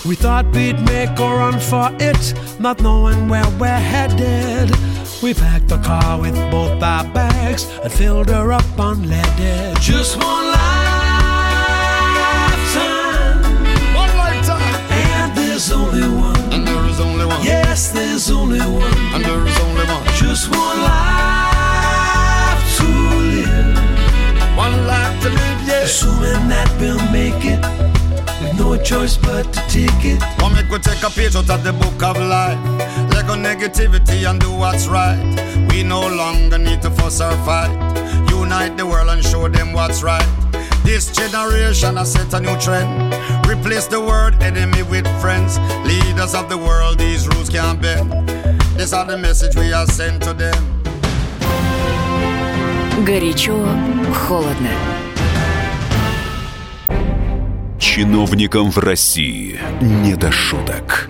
We 0.04 0.14
thought 0.14 0.46
we'd 0.54 0.78
make 0.82 1.18
a 1.18 1.28
run 1.28 1.58
for 1.58 1.90
it, 1.98 2.34
not 2.60 2.80
knowing 2.80 3.28
where 3.28 3.48
we're 3.58 3.76
headed. 3.76 4.70
We 5.22 5.32
packed 5.34 5.68
the 5.68 5.78
car 5.78 6.20
with 6.20 6.34
both 6.50 6.80
our 6.82 7.02
bags 7.12 7.64
and 7.82 7.90
filled 7.92 8.28
her 8.28 8.52
up 8.52 8.62
unleaded. 8.76 9.80
Just 9.80 10.16
one 10.18 10.46
lifetime, 10.46 10.62
One 13.94 14.16
lifetime. 14.16 14.74
and 14.90 15.36
there's 15.36 15.72
only 15.72 16.02
one. 16.08 16.36
And 16.52 16.66
there 16.66 16.84
is 16.86 17.00
only 17.00 17.24
one. 17.26 17.42
Yes, 17.42 17.90
there's 17.90 18.30
only 18.30 18.60
one. 18.60 18.94
And 19.14 19.24
there 19.24 19.44
is 19.46 19.58
only 19.60 19.84
one. 19.86 20.04
Just 20.14 20.48
one 20.50 20.78
life 20.82 22.76
to 22.78 22.84
live. 23.34 23.76
One 24.56 24.86
life 24.86 25.20
to 25.22 25.28
live, 25.30 25.60
yes. 25.66 25.90
Assuming 26.02 26.48
that 26.50 26.68
we'll 26.78 27.02
make 27.10 27.44
it, 27.44 27.60
with 28.42 28.54
no 28.60 28.76
choice 28.82 29.16
but 29.16 29.50
to 29.52 29.60
take 29.68 30.04
it. 30.04 30.22
One 30.40 30.52
make 30.54 30.68
we 30.70 30.78
take 30.78 31.02
a 31.02 31.10
page 31.10 31.34
out 31.34 31.50
of 31.50 31.64
the 31.64 31.72
book 31.72 32.00
of 32.02 32.16
life 32.18 32.58
Let 33.25 33.27
go 33.27 33.35
negativity 33.35 34.29
and 34.29 34.39
do 34.39 34.51
what's 34.51 34.87
right. 34.87 35.19
We 35.71 35.83
no 35.83 36.01
longer 36.01 36.57
need 36.57 36.81
to 36.83 36.91
fuss 36.91 37.21
or 37.21 37.31
fight. 37.45 37.71
Unite 38.29 38.77
the 38.77 38.85
world 38.85 39.09
and 39.09 39.23
show 39.23 39.47
them 39.47 39.73
what's 39.73 40.03
right. 40.03 40.27
This 40.83 41.11
generation 41.11 41.95
has 41.97 42.13
set 42.13 42.33
a 42.33 42.39
new 42.39 42.57
trend. 42.59 43.13
Replace 43.47 43.87
the 43.87 43.99
word 43.99 44.41
enemy 44.41 44.83
with 44.83 45.07
friends. 45.21 45.57
Leaders 45.85 46.33
of 46.33 46.49
the 46.49 46.57
world, 46.57 46.97
these 46.97 47.27
rules 47.27 47.49
can't 47.49 47.81
bend. 47.81 48.11
These 48.77 48.93
are 48.93 49.05
the 49.05 49.17
message 49.17 49.55
we 49.55 49.73
are 49.73 49.85
sent 49.85 50.23
to 50.23 50.33
them. 50.33 50.81
Горячо, 53.05 53.57
холодно. 54.13 54.69
Чиновникам 57.79 58.71
в 58.71 58.77
России 58.77 59.59
не 59.81 60.15
до 60.15 60.31
шуток. 60.31 61.09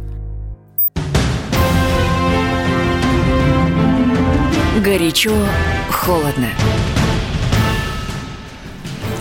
Горячо, 4.83 5.31
холодно. 5.91 6.47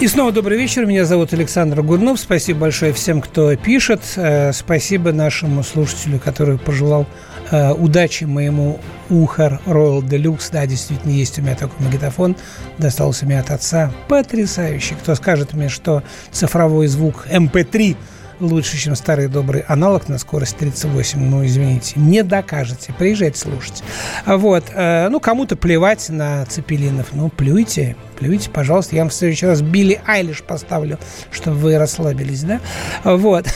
И 0.01 0.09
снова 0.09 0.33
добрый 0.33 0.57
вечер. 0.57 0.87
Меня 0.87 1.05
зовут 1.05 1.35
Александр 1.35 1.83
Гурнов. 1.83 2.18
Спасибо 2.18 2.61
большое 2.61 2.94
всем, 2.94 3.20
кто 3.20 3.55
пишет. 3.57 4.01
Э, 4.16 4.53
Спасибо 4.55 5.12
нашему 5.12 5.62
слушателю, 5.62 6.18
который 6.18 6.57
пожелал 6.57 7.07
э, 7.51 7.73
удачи 7.73 8.25
моему 8.25 8.81
Ухар 9.11 9.61
Royal 9.66 10.01
Deluxe. 10.01 10.49
Да, 10.51 10.64
действительно, 10.64 11.11
есть 11.11 11.38
у 11.38 11.42
меня 11.42 11.55
такой 11.55 11.85
магнитофон. 11.85 12.37
Достался 12.79 13.27
мне 13.27 13.38
от 13.38 13.51
отца. 13.51 13.92
Потрясающий. 14.09 14.94
Кто 14.94 15.14
скажет 15.14 15.53
мне, 15.53 15.68
что 15.68 16.03
цифровой 16.33 16.87
звук 16.87 17.27
MP3 17.31 17.96
лучше, 18.40 18.76
чем 18.79 18.96
старый 18.96 19.29
добрый 19.29 19.62
аналог 19.62 20.09
на 20.09 20.18
скорость 20.18 20.57
38. 20.57 21.18
Ну, 21.20 21.44
извините, 21.44 21.94
не 22.00 22.22
докажете. 22.22 22.92
Приезжайте 22.98 23.38
слушать. 23.38 23.83
А 24.24 24.37
Вот. 24.37 24.64
э, 24.74 25.09
Ну, 25.11 25.20
кому-то 25.20 25.57
плевать 25.57 26.09
на 26.09 26.44
цепелинов. 26.46 27.09
Ну, 27.12 27.29
плюйте. 27.29 27.96
Плюйте, 28.18 28.50
пожалуйста. 28.50 28.96
Я 28.96 29.03
вам 29.03 29.11
в 29.11 29.14
следующий 29.14 29.46
раз 29.46 29.62
Билли 29.62 30.00
Айлиш 30.07 30.42
поставлю, 30.42 30.98
чтобы 31.31 31.57
вы 31.59 31.79
расслабились, 31.79 32.42
да? 32.42 32.61
Вот. 33.05 33.46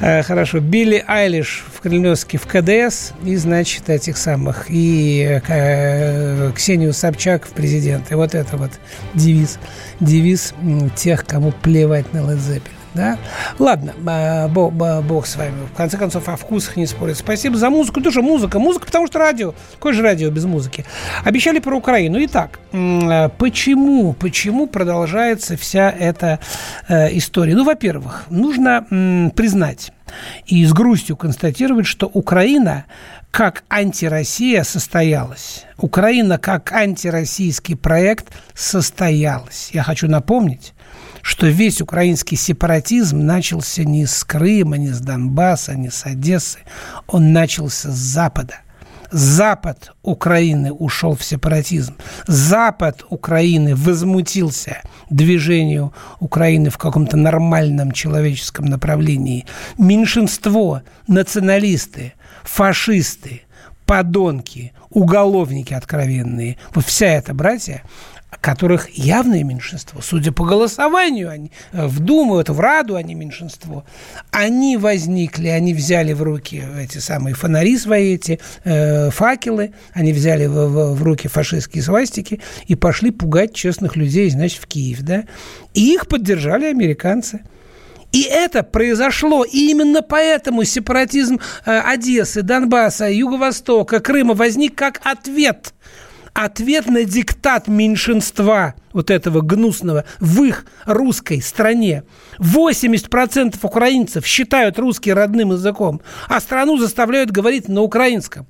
Э, 0.00 0.22
Хорошо. 0.22 0.58
Билли 0.58 1.02
Айлиш 1.06 1.64
в 1.72 1.80
Кремлевске 1.80 2.36
в 2.36 2.46
КДС 2.46 3.12
и, 3.24 3.36
значит, 3.36 3.88
этих 3.88 4.16
самых. 4.18 4.66
И 4.68 5.40
э, 5.48 6.50
Ксению 6.54 6.92
Собчак 6.92 7.46
в 7.46 7.50
президенты. 7.50 8.16
Вот 8.16 8.34
это 8.34 8.56
вот 8.56 8.72
девиз. 9.14 9.58
Девиз 10.00 10.52
тех, 10.96 11.24
кому 11.24 11.52
плевать 11.52 12.12
на 12.12 12.18
Led 12.18 12.38
Zeppelin. 12.38 12.62
Да? 12.94 13.18
Ладно, 13.58 13.92
а, 14.06 14.48
бог, 14.48 14.72
бог 14.72 15.26
с 15.26 15.36
вами. 15.36 15.66
В 15.72 15.76
конце 15.76 15.98
концов, 15.98 16.28
о 16.28 16.36
вкусах 16.36 16.76
не 16.76 16.86
спорят. 16.86 17.16
Спасибо 17.16 17.56
за 17.56 17.70
музыку. 17.70 18.00
Тоже 18.00 18.22
музыка. 18.22 18.58
Музыка, 18.58 18.86
потому 18.86 19.06
что 19.06 19.18
радио. 19.18 19.54
Какое 19.74 19.92
же 19.92 20.02
радио 20.02 20.30
без 20.30 20.44
музыки? 20.44 20.84
Обещали 21.24 21.58
про 21.58 21.76
Украину. 21.76 22.18
Итак, 22.24 22.60
а, 22.72 23.28
почему, 23.30 24.12
почему 24.12 24.66
продолжается 24.66 25.56
вся 25.56 25.90
эта 25.90 26.38
э, 26.88 27.16
история? 27.16 27.54
Ну, 27.54 27.64
во-первых, 27.64 28.24
нужно 28.30 29.30
признать 29.34 29.92
и 30.46 30.64
с 30.64 30.72
грустью 30.72 31.16
констатировать, 31.16 31.86
что 31.86 32.06
Украина 32.06 32.84
как 33.30 33.64
антироссия 33.68 34.62
состоялась. 34.62 35.64
Украина 35.76 36.38
как 36.38 36.72
антироссийский 36.72 37.76
проект 37.76 38.32
состоялась. 38.54 39.70
Я 39.72 39.82
хочу 39.82 40.08
напомнить, 40.08 40.72
что 41.24 41.46
весь 41.46 41.80
украинский 41.80 42.36
сепаратизм 42.36 43.20
начался 43.20 43.82
не 43.82 44.04
с 44.04 44.24
Крыма, 44.24 44.76
не 44.76 44.88
с 44.88 45.00
Донбасса, 45.00 45.74
не 45.74 45.90
с 45.90 46.04
Одессы. 46.04 46.58
Он 47.06 47.32
начался 47.32 47.90
с 47.90 47.94
Запада. 47.94 48.58
Запад 49.10 49.94
Украины 50.02 50.70
ушел 50.70 51.16
в 51.16 51.24
сепаратизм. 51.24 51.96
Запад 52.26 53.06
Украины 53.08 53.74
возмутился 53.74 54.82
движению 55.08 55.94
Украины 56.20 56.68
в 56.68 56.76
каком-то 56.76 57.16
нормальном 57.16 57.92
человеческом 57.92 58.66
направлении. 58.66 59.46
Меньшинство, 59.78 60.82
националисты, 61.08 62.12
фашисты, 62.42 63.42
подонки, 63.86 64.74
уголовники 64.90 65.72
откровенные, 65.72 66.58
вот 66.74 66.84
вся 66.84 67.06
эта 67.06 67.32
братья, 67.32 67.82
которых 68.40 68.88
явное 68.90 69.42
меньшинство, 69.44 70.00
судя 70.02 70.32
по 70.32 70.44
голосованию, 70.44 71.30
они 71.30 71.52
э, 71.72 71.86
в 71.86 72.00
Думу, 72.00 72.38
это 72.38 72.52
в 72.52 72.60
Раду 72.60 72.96
они 72.96 73.14
меньшинство, 73.14 73.84
они 74.30 74.76
возникли, 74.76 75.48
они 75.48 75.74
взяли 75.74 76.12
в 76.12 76.22
руки 76.22 76.62
эти 76.80 76.98
самые 76.98 77.34
фонари 77.34 77.76
свои, 77.78 78.14
эти 78.14 78.40
э, 78.64 79.10
факелы, 79.10 79.72
они 79.92 80.12
взяли 80.12 80.46
в, 80.46 80.52
в- 80.68 80.94
в 80.94 81.02
руки 81.02 81.28
фашистские 81.28 81.82
свастики 81.82 82.40
и 82.66 82.74
пошли 82.74 83.10
пугать 83.10 83.54
честных 83.54 83.96
людей, 83.96 84.30
значит, 84.30 84.60
в 84.62 84.66
Киев, 84.66 85.02
да, 85.02 85.24
и 85.74 85.92
их 85.94 86.06
поддержали 86.08 86.66
американцы. 86.66 87.40
И 88.12 88.22
это 88.22 88.62
произошло. 88.62 89.42
И 89.44 89.70
именно 89.70 90.00
поэтому 90.00 90.62
сепаратизм 90.62 91.40
э, 91.66 91.80
Одессы, 91.80 92.42
Донбасса, 92.42 93.10
Юго-Востока, 93.10 93.98
Крыма 93.98 94.34
возник 94.34 94.76
как 94.76 95.00
ответ. 95.02 95.74
Ответ 96.34 96.86
на 96.86 97.04
диктат 97.04 97.68
меньшинства 97.68 98.74
вот 98.92 99.10
этого 99.10 99.40
гнусного 99.40 100.04
в 100.18 100.42
их 100.42 100.66
русской 100.84 101.40
стране. 101.40 102.02
80% 102.40 103.56
украинцев 103.62 104.26
считают 104.26 104.76
русский 104.80 105.12
родным 105.12 105.52
языком, 105.52 106.00
а 106.28 106.40
страну 106.40 106.76
заставляют 106.76 107.30
говорить 107.30 107.68
на 107.68 107.82
украинском. 107.82 108.48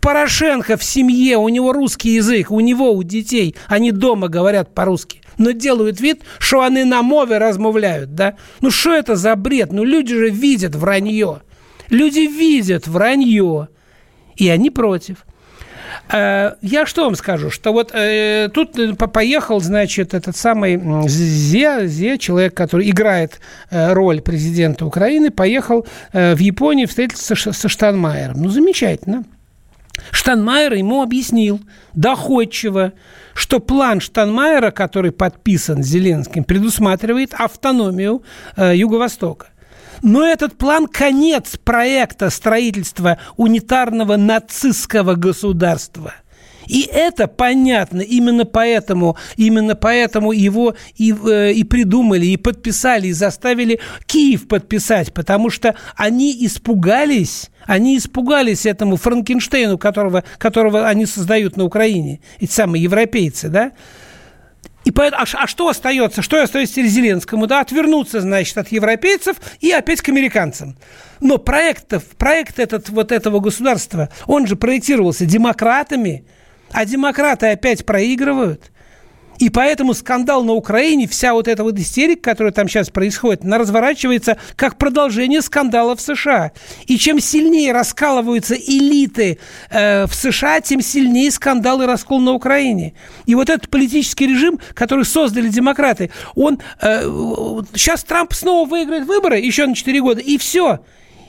Порошенко 0.00 0.76
в 0.76 0.84
семье, 0.84 1.38
у 1.38 1.48
него 1.48 1.72
русский 1.72 2.10
язык, 2.10 2.52
у 2.52 2.60
него, 2.60 2.92
у 2.92 3.02
детей, 3.02 3.56
они 3.66 3.90
дома 3.90 4.28
говорят 4.28 4.72
по-русски. 4.72 5.20
Но 5.38 5.50
делают 5.50 6.00
вид, 6.00 6.22
что 6.38 6.62
они 6.62 6.84
на 6.84 7.02
мове 7.02 7.38
размовляют, 7.38 8.14
да? 8.14 8.36
Ну 8.60 8.70
что 8.70 8.94
это 8.94 9.16
за 9.16 9.34
бред? 9.34 9.72
Ну 9.72 9.82
люди 9.82 10.14
же 10.14 10.30
видят 10.30 10.76
вранье. 10.76 11.42
Люди 11.90 12.20
видят 12.20 12.86
вранье. 12.86 13.68
И 14.36 14.48
они 14.48 14.70
против. 14.70 15.24
Э, 16.12 16.52
Я 16.62 16.86
что 16.86 17.04
вам 17.04 17.14
скажу, 17.16 17.50
что 17.50 17.72
вот 17.72 17.90
э, 17.94 18.48
тут 18.52 18.78
э, 18.78 18.94
по- 18.94 19.06
поехал, 19.08 19.60
значит, 19.60 20.14
этот 20.14 20.36
самый 20.36 20.80
Зе, 21.08 21.86
Зе, 21.86 22.18
человек, 22.18 22.54
который 22.54 22.88
играет 22.90 23.40
роль 23.70 24.20
президента 24.20 24.86
Украины, 24.86 25.30
поехал 25.30 25.86
в 26.12 26.38
Японию 26.38 26.88
встретиться 26.88 27.34
со, 27.34 27.52
со 27.52 27.68
Штанмайером. 27.68 28.42
Ну, 28.42 28.48
замечательно. 28.48 29.24
Штанмайер 30.10 30.74
ему 30.74 31.02
объяснил 31.02 31.60
доходчиво, 31.94 32.92
что 33.34 33.58
план 33.60 34.00
Штанмайера, 34.00 34.70
который 34.70 35.10
подписан 35.10 35.82
Зеленским, 35.82 36.44
предусматривает 36.44 37.34
автономию 37.34 38.22
э, 38.56 38.74
Юго-Востока. 38.76 39.48
Но 40.02 40.26
этот 40.26 40.56
план– 40.56 40.86
конец 40.92 41.56
проекта 41.62 42.30
строительства 42.30 43.18
унитарного 43.36 44.16
нацистского 44.16 45.14
государства. 45.14 46.14
И 46.68 46.82
это 46.82 47.26
понятно, 47.26 48.02
именно 48.02 48.44
поэтому, 48.44 49.16
именно 49.36 49.74
поэтому 49.74 50.32
его 50.32 50.74
и, 50.96 51.14
э, 51.14 51.52
и 51.52 51.64
придумали, 51.64 52.26
и 52.26 52.36
подписали, 52.36 53.08
и 53.08 53.12
заставили 53.12 53.80
Киев 54.06 54.46
подписать, 54.46 55.14
потому 55.14 55.48
что 55.48 55.74
они 55.96 56.36
испугались, 56.44 57.50
они 57.64 57.96
испугались 57.96 58.66
этому 58.66 58.96
Франкенштейну, 58.96 59.78
которого, 59.78 60.24
которого 60.36 60.86
они 60.86 61.06
создают 61.06 61.56
на 61.56 61.64
Украине, 61.64 62.20
эти 62.38 62.52
самые 62.52 62.82
европейцы, 62.82 63.48
да? 63.48 63.72
И 64.88 64.90
поэтому, 64.90 65.22
а, 65.22 65.42
а 65.42 65.46
что 65.46 65.68
остается? 65.68 66.22
Что 66.22 66.42
остается 66.42 66.82
Зеленскому? 66.82 67.46
Да, 67.46 67.60
отвернуться, 67.60 68.22
значит, 68.22 68.56
от 68.56 68.68
европейцев 68.68 69.36
и 69.60 69.70
опять 69.70 70.00
к 70.00 70.08
американцам. 70.08 70.78
Но 71.20 71.36
проект, 71.36 71.92
проект 72.16 72.58
этот, 72.58 72.88
вот 72.88 73.12
этого 73.12 73.40
государства, 73.40 74.08
он 74.24 74.46
же 74.46 74.56
проектировался 74.56 75.26
демократами, 75.26 76.24
а 76.72 76.86
демократы 76.86 77.48
опять 77.48 77.84
проигрывают. 77.84 78.70
И 79.38 79.50
поэтому 79.50 79.94
скандал 79.94 80.44
на 80.44 80.52
Украине, 80.52 81.06
вся 81.06 81.32
вот 81.32 81.48
эта 81.48 81.62
вот 81.62 81.78
истерика, 81.78 82.30
которая 82.30 82.52
там 82.52 82.68
сейчас 82.68 82.90
происходит, 82.90 83.44
она 83.44 83.58
разворачивается 83.58 84.36
как 84.56 84.76
продолжение 84.76 85.42
скандала 85.42 85.96
в 85.96 86.00
США. 86.00 86.52
И 86.86 86.98
чем 86.98 87.20
сильнее 87.20 87.72
раскалываются 87.72 88.54
элиты 88.54 89.38
э, 89.70 90.06
в 90.06 90.14
США, 90.14 90.60
тем 90.60 90.80
сильнее 90.80 91.30
скандал 91.30 91.82
и 91.82 91.86
раскол 91.86 92.20
на 92.20 92.32
Украине. 92.32 92.94
И 93.26 93.34
вот 93.34 93.48
этот 93.48 93.68
политический 93.68 94.26
режим, 94.26 94.58
который 94.74 95.04
создали 95.04 95.48
демократы, 95.48 96.10
он 96.34 96.58
э, 96.80 97.02
сейчас 97.74 98.04
Трамп 98.04 98.32
снова 98.32 98.68
выиграет 98.68 99.06
выборы 99.06 99.38
еще 99.38 99.66
на 99.66 99.74
4 99.74 100.00
года, 100.00 100.20
и 100.20 100.38
все. 100.38 100.80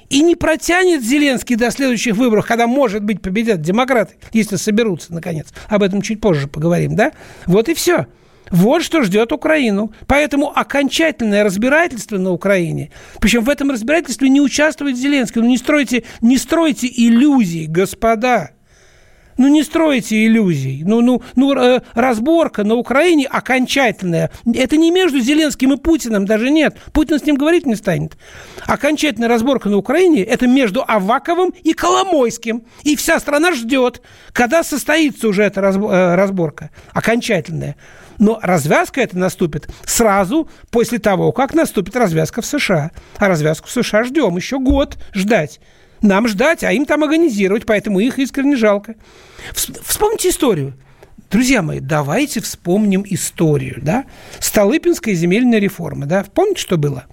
И 0.10 0.22
не 0.22 0.36
протянет 0.36 1.04
Зеленский 1.04 1.56
до 1.56 1.72
следующих 1.72 2.16
выборов, 2.16 2.48
когда, 2.48 2.68
может 2.68 3.04
быть, 3.04 3.22
победят 3.22 3.62
демократы, 3.62 4.16
если 4.34 4.56
соберутся, 4.56 5.14
наконец. 5.14 5.48
Об 5.68 5.84
этом 5.84 6.02
чуть 6.02 6.20
позже 6.20 6.48
поговорим, 6.48 6.96
да? 6.96 7.12
Вот 7.46 7.70
и 7.70 7.74
все. 7.74 8.08
Вот 8.50 8.84
что 8.84 9.04
ждет 9.04 9.32
Украину. 9.32 9.94
Поэтому 10.08 10.52
окончательное 10.54 11.44
разбирательство 11.44 12.18
на 12.18 12.32
Украине, 12.32 12.92
причем 13.22 13.44
в 13.44 13.50
этом 13.50 13.70
разбирательстве 13.70 14.30
не 14.30 14.42
участвует 14.42 14.98
Зеленский. 14.98 15.42
Ну 15.42 15.48
не 15.48 15.58
стройте, 15.58 16.04
не 16.22 16.38
стройте 16.38 16.88
иллюзий, 16.88 17.68
господа. 17.68 18.52
Ну, 19.40 19.48
не 19.48 19.64
стройте 19.64 20.26
иллюзий. 20.26 20.84
Ну, 20.86 21.00
ну, 21.00 21.24
ну, 21.38 21.54
э, 21.54 21.80
разборка 21.94 22.66
на 22.66 22.76
Украине 22.76 23.26
окончательная. 23.26 24.32
Это 24.54 24.76
не 24.76 24.92
между 24.92 25.22
Зеленским 25.22 25.72
и 25.72 25.78
Путиным, 25.78 26.26
даже 26.26 26.52
нет. 26.52 26.76
Путин 26.92 27.20
с 27.20 27.24
ним 27.24 27.38
говорить 27.38 27.66
не 27.66 27.76
станет. 27.76 28.18
Окончательная 28.68 29.30
разборка 29.30 29.70
на 29.70 29.78
Украине– 29.78 30.24
это 30.26 30.46
между 30.46 30.84
Аваковым 30.86 31.54
и 31.64 31.72
Коломойским. 31.72 32.64
И 32.84 32.98
вся 32.98 33.18
страна 33.22 33.54
ждет, 33.54 34.02
когда 34.34 34.62
состоится 34.62 35.30
уже 35.30 35.44
эта 35.44 35.62
э, 35.62 36.16
разборка 36.16 36.72
окончательная. 36.92 37.78
Но 38.18 38.40
развязка 38.42 39.00
это 39.00 39.18
наступит 39.18 39.70
сразу 39.86 40.50
после 40.70 41.00
того, 41.00 41.32
как 41.32 41.54
наступит 41.54 41.96
развязка 41.96 42.42
в 42.42 42.46
США. 42.46 42.92
А 43.18 43.28
развязку 43.30 43.70
в 43.70 43.72
США 43.72 44.04
ждем 44.04 44.36
еще 44.36 44.60
год 44.60 44.98
ждать. 45.14 45.62
Нам 46.02 46.28
ждать, 46.28 46.64
а 46.64 46.72
им 46.72 46.86
там 46.86 47.04
организировать, 47.04 47.66
поэтому 47.66 48.00
их 48.00 48.20
искренне 48.20 48.56
жалко. 48.56 48.96
Вс- 49.54 49.78
Вспомните 49.86 50.30
историю. 50.30 50.74
Друзья 51.30 51.62
мои, 51.62 51.80
давайте 51.80 52.42
вспомним 52.42 53.04
историю, 53.08 53.80
да? 53.82 54.06
Столыпинская 54.40 55.14
земельная 55.14 55.60
реформа, 55.60 56.06
да? 56.06 56.26
Помните, 56.34 56.62
что 56.62 56.78
было? 56.78 57.06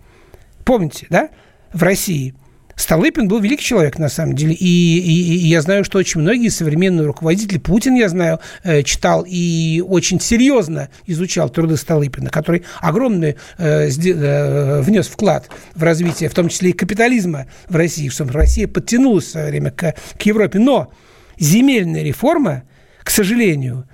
Помните, 0.65 1.07
да? 1.11 1.29
В 1.73 1.83
России– 1.83 2.35
Столыпин 2.77 3.27
был 3.27 3.41
великий 3.41 3.65
человек, 3.65 3.99
на 3.99 4.11
самом 4.11 4.35
деле. 4.35 4.53
И, 4.53 4.99
и, 4.99 5.39
и 5.39 5.47
я 5.49 5.63
знаю, 5.63 5.83
что 5.83 5.99
очень 5.99 6.21
многие 6.21 6.51
современные 6.51 7.07
руководители, 7.07 7.59
Путин, 7.59 7.95
я 7.95 8.09
знаю, 8.09 8.39
э, 8.65 8.83
читал 8.83 9.25
и 9.27 9.83
очень 9.87 10.21
серьезно 10.21 10.91
изучал 11.07 11.49
труды 11.49 11.79
Столыпина, 11.79 12.29
который 12.29 12.65
огромный 12.81 13.37
э, 13.57 13.89
э, 13.89 14.81
внес 14.83 15.09
вклад 15.09 15.49
в 15.75 15.83
развитие, 15.83 16.29
в 16.29 16.35
том 16.35 16.51
числе 16.51 16.71
и 16.71 16.73
капитализма 16.75 17.47
в 17.69 17.77
России, 17.77 18.11
что 18.11 18.25
Россия 18.25 18.69
подтянулась 18.69 19.25
в 19.25 19.31
свое 19.31 19.49
время 19.49 19.71
к, 19.71 19.95
к 20.19 20.23
Европе. 20.23 20.59
Но 20.59 20.93
земельная 21.39 22.03
реформа, 22.03 22.65
к 23.03 23.11
сожалению, 23.11 23.87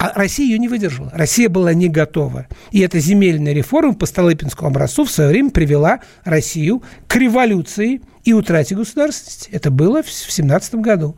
а 0.00 0.12
Россия 0.14 0.46
ее 0.46 0.58
не 0.58 0.66
выдержала. 0.66 1.10
Россия 1.12 1.50
была 1.50 1.74
не 1.74 1.90
готова. 1.90 2.46
И 2.70 2.80
эта 2.80 2.98
земельная 2.98 3.52
реформа 3.52 3.92
по 3.92 4.06
Столыпинскому 4.06 4.70
образцу 4.70 5.04
в 5.04 5.10
свое 5.10 5.28
время 5.28 5.50
привела 5.50 6.00
Россию 6.24 6.82
к 7.06 7.16
революции 7.16 8.00
и 8.24 8.32
утрате 8.32 8.74
государственности. 8.74 9.48
Это 9.50 9.70
было 9.70 10.02
в 10.02 10.10
17 10.10 10.74
году. 10.76 11.16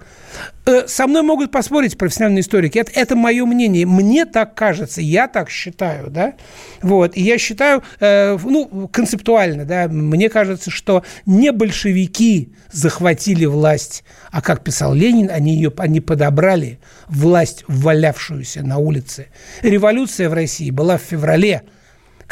Э, 0.64 0.86
со 0.86 1.06
мной 1.06 1.22
могут 1.22 1.50
поспорить 1.50 1.98
профессиональные 1.98 2.42
историки. 2.42 2.78
Это, 2.78 2.92
это 2.94 3.16
мое 3.16 3.44
мнение. 3.44 3.86
Мне 3.86 4.24
так 4.24 4.54
кажется, 4.54 5.00
я 5.00 5.26
так 5.26 5.50
считаю, 5.50 6.10
да. 6.10 6.34
Вот. 6.80 7.16
И 7.16 7.22
я 7.22 7.38
считаю, 7.38 7.82
э, 7.98 8.38
ну, 8.42 8.88
концептуально, 8.92 9.64
да, 9.64 9.88
мне 9.88 10.28
кажется, 10.28 10.70
что 10.70 11.04
не 11.26 11.50
большевики 11.50 12.52
захватили 12.70 13.46
власть, 13.46 14.04
а, 14.30 14.40
как 14.40 14.62
писал 14.62 14.94
Ленин, 14.94 15.28
они 15.30 15.56
ее 15.56 15.72
они 15.76 16.00
подобрали, 16.00 16.78
власть, 17.08 17.64
валявшуюся 17.66 18.62
на 18.62 18.78
улице. 18.78 19.26
Революция 19.62 20.28
в 20.28 20.34
России 20.34 20.70
была 20.70 20.98
в 20.98 21.02
феврале 21.02 21.62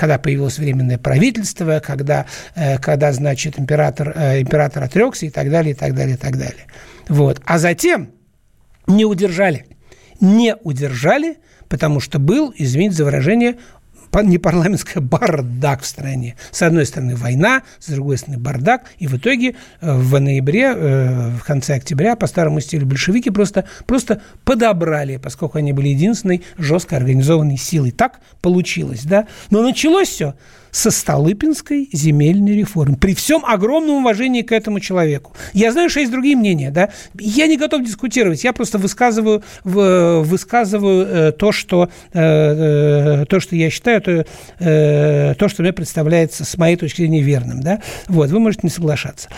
когда 0.01 0.19
появилось 0.19 0.59
временное 0.59 0.97
правительство, 0.97 1.83
когда, 1.85 2.25
э, 2.55 2.79
когда 2.79 3.13
значит, 3.13 3.59
император, 3.59 4.15
э, 4.17 4.41
император 4.41 4.85
отрекся 4.85 5.27
и 5.27 5.31
так 5.31 5.51
далее, 5.51 5.73
и 5.73 5.75
так 5.75 5.95
далее, 5.95 6.15
и 6.15 6.19
так 6.19 6.39
далее. 6.39 6.65
Вот. 7.11 7.43
А 7.45 7.59
затем 7.59 8.11
не 8.87 9.05
удержали. 9.05 9.67
Не 10.19 10.57
удержали, 10.57 11.37
потому 11.69 12.01
что 12.01 12.19
был, 12.19 12.51
извините 12.57 12.97
за 12.97 13.05
выражение, 13.05 13.57
не 14.23 14.39
парламентская, 14.39 15.03
бардак 15.03 15.83
в 15.83 15.87
стране. 15.87 16.37
С 16.51 16.63
одной 16.63 16.87
стороны 16.87 17.17
война, 17.17 17.63
с 17.79 17.89
другой 17.89 18.19
стороны 18.19 18.39
бардак. 18.39 18.83
И 18.99 19.07
в 19.07 19.17
итоге 19.17 19.57
э, 19.81 19.93
в 19.93 20.19
ноябре, 20.21 20.73
э, 20.75 21.31
в 21.31 21.45
конце 21.45 21.75
октября 21.75 22.17
по 22.17 22.27
старому 22.27 22.61
стилю 22.61 22.87
большевики 22.87 23.31
просто, 23.31 23.65
просто 23.87 24.21
подобрали, 24.45 25.17
поскольку 25.17 25.59
они 25.59 25.73
были 25.73 25.89
единственной 25.89 26.43
жестко 26.59 26.97
организованной 26.97 27.57
силой. 27.57 27.91
Так 27.91 28.21
получилось, 28.41 29.05
да? 29.05 29.27
Но 29.51 29.63
началось 29.63 30.09
все 30.09 30.35
со 30.71 30.91
Столыпинской 30.91 31.89
земельной 31.93 32.57
реформы. 32.57 32.97
При 32.97 33.15
всем 33.15 33.45
огромном 33.45 33.97
уважении 33.97 34.43
к 34.43 34.53
этому 34.53 34.81
человеку. 34.81 35.35
Я 35.53 35.73
знаю, 35.73 35.91
что 35.91 36.01
есть 36.01 36.13
другие 36.13 36.37
мнения, 36.37 36.71
да. 36.71 36.91
Я 37.19 37.47
не 37.47 37.57
готов 37.57 37.85
дискутировать. 37.85 38.45
Я 38.45 38.53
просто 38.53 38.79
высказываю, 38.79 39.43
высказываю 39.65 41.07
э, 41.07 41.33
то, 41.33 41.53
что, 41.53 41.89
э, 42.13 42.21
э, 42.21 43.25
то, 43.27 43.41
что 43.41 43.57
я 43.57 43.71
считаю, 43.71 44.01
то, 44.01 44.27
то, 44.59 45.49
что 45.49 45.63
мне 45.63 45.73
представляется 45.73 46.45
с 46.45 46.57
моей 46.57 46.77
точки 46.77 47.03
зрения 47.03 47.23
верным, 47.23 47.61
да. 47.61 47.81
Вот, 48.09 48.31
вы 48.31 48.41
можете 48.41 48.63
не 48.65 48.71
соглашаться. 48.71 49.29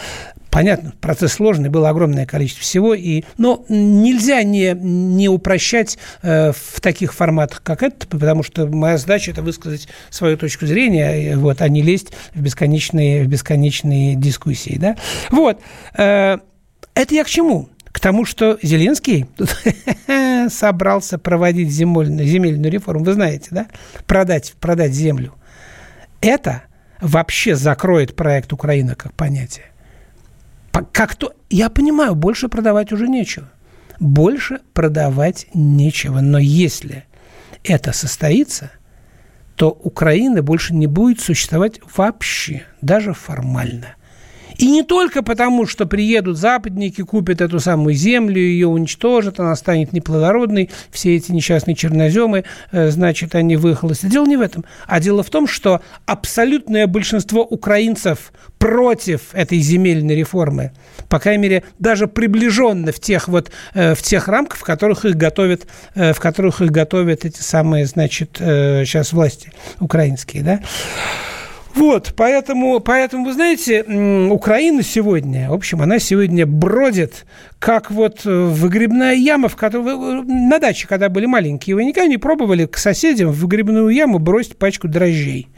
Понятно, 0.52 0.92
процесс 1.00 1.32
сложный, 1.32 1.70
было 1.70 1.88
огромное 1.88 2.26
количество 2.26 2.62
всего, 2.62 2.92
и, 2.92 3.24
но 3.38 3.64
нельзя 3.70 4.42
не, 4.42 4.74
не 4.74 5.26
упрощать 5.30 5.96
э, 6.20 6.52
в 6.52 6.78
таких 6.82 7.14
форматах, 7.14 7.62
как 7.62 7.82
этот, 7.82 8.06
потому 8.06 8.42
что 8.42 8.66
моя 8.66 8.98
задача– 8.98 9.30
это 9.32 9.40
высказать 9.40 9.88
свою 10.10 10.36
точку 10.36 10.66
зрения, 10.66 11.38
вот, 11.38 11.62
а 11.62 11.68
не 11.70 11.80
лезть 11.80 12.12
в 12.34 12.42
бесконечные, 12.42 13.24
в 13.24 13.28
бесконечные 13.28 14.14
дискуссии. 14.14 14.76
Да? 14.78 14.96
Вот. 15.30 15.58
Э, 15.96 16.36
это 16.92 17.14
я 17.14 17.24
к 17.24 17.28
чему? 17.28 17.70
К 17.90 17.98
тому, 17.98 18.26
что 18.26 18.58
Зеленский 18.60 19.24
собрался 20.50 21.16
проводить 21.16 21.70
земельную, 21.70 22.28
земельную 22.28 22.70
реформу, 22.70 23.06
вы 23.06 23.14
знаете, 23.14 23.48
да? 23.52 23.68
Продать, 24.06 24.52
продать 24.60 24.92
землю. 24.92 25.32
Это 26.20 26.64
вообще 27.00 27.56
закроет 27.56 28.14
проект 28.14 28.52
Украина 28.52 28.94
как 28.96 29.14
понятие 29.14 29.71
как 30.92 31.14
то, 31.14 31.35
я 31.50 31.68
понимаю, 31.68 32.14
больше 32.14 32.48
продавать 32.48 32.92
уже 32.92 33.08
нечего. 33.08 33.50
Больше 34.00 34.61
продавать 34.72 35.46
нечего. 35.54 36.20
Но 36.20 36.38
если 36.38 37.04
это 37.62 37.92
состоится, 37.92 38.70
то 39.54 39.70
Украина 39.70 40.42
больше 40.42 40.74
не 40.74 40.87
будет 40.87 41.20
существовать 41.20 41.80
вообще, 41.94 42.64
даже 42.80 43.12
формально– 43.12 43.94
и 44.62 44.66
не 44.66 44.85
только 44.85 45.25
потому, 45.25 45.66
что 45.66 45.87
приедут 45.87 46.38
западники, 46.38 47.03
купят 47.03 47.40
эту 47.40 47.59
самую 47.59 47.96
землю, 47.96 48.40
ее 48.40 48.68
уничтожат, 48.68 49.40
она 49.40 49.57
станет 49.57 49.92
неплодородной, 49.92 50.70
все 50.92 51.16
эти 51.16 51.33
несчастные 51.33 51.75
черноземы, 51.75 52.44
э, 52.70 52.90
значит, 52.90 53.35
они 53.35 53.57
выхолостят. 53.57 54.09
Дело 54.09 54.25
не 54.25 54.37
в 54.37 54.40
этом. 54.40 54.64
А 54.87 55.01
дело 55.01 55.25
в 55.25 55.31
том, 55.31 55.48
что 55.48 55.81
абсолютное 56.07 56.87
большинство 56.87 57.42
украинцев 57.42 58.33
против 58.59 59.35
этой 59.35 59.59
земельной 59.59 60.14
реформы, 60.14 60.70
по 61.09 61.18
крайней 61.18 61.42
мере, 61.42 61.64
даже 61.81 62.07
приближенно 62.07 62.92
в 62.92 63.01
тех 63.01 63.27
вот, 63.27 63.51
э, 63.75 63.96
в 63.96 64.03
тех 64.03 64.29
рамках, 64.29 64.61
в 64.61 64.62
которых 64.62 65.05
их 65.05 65.16
готовят, 65.16 65.66
э, 65.96 66.12
в 66.12 66.20
которых 66.20 66.62
их 66.62 66.70
готовят 66.70 67.25
эти 67.25 67.40
самые, 67.40 67.85
значит, 67.85 68.37
сейчас 68.38 69.12
власти 69.12 69.51
украинские, 69.81 70.44
да. 70.44 70.61
Вот, 71.74 72.12
поэтому, 72.16 72.80
поэтому, 72.80 73.24
вы 73.24 73.32
знаете, 73.32 73.82
Украина 74.30 74.82
сегодня, 74.82 75.50
в 75.50 75.54
общем, 75.54 75.80
она 75.80 75.98
сегодня 75.98 76.46
бродит, 76.46 77.24
как 77.58 77.90
вот 77.90 78.26
э, 78.26 78.30
выгребная 78.30 79.14
яма, 79.14 79.48
в 79.48 79.56
которой 79.56 79.94
вы, 79.94 80.22
на 80.24 80.58
даче, 80.58 80.87
когда 80.87 81.08
были 81.08 81.26
маленькие, 81.26 81.76
вы 81.76 81.85
никогда 81.85 82.08
не 82.08 82.18
пробовали 82.18 82.66
к 82.66 82.76
соседям 82.76 83.30
в 83.30 83.38
выгребную 83.38 83.88
яму 83.88 84.18
бросить 84.18 84.58
пачку 84.58 84.87
дрожжей. 84.87 85.48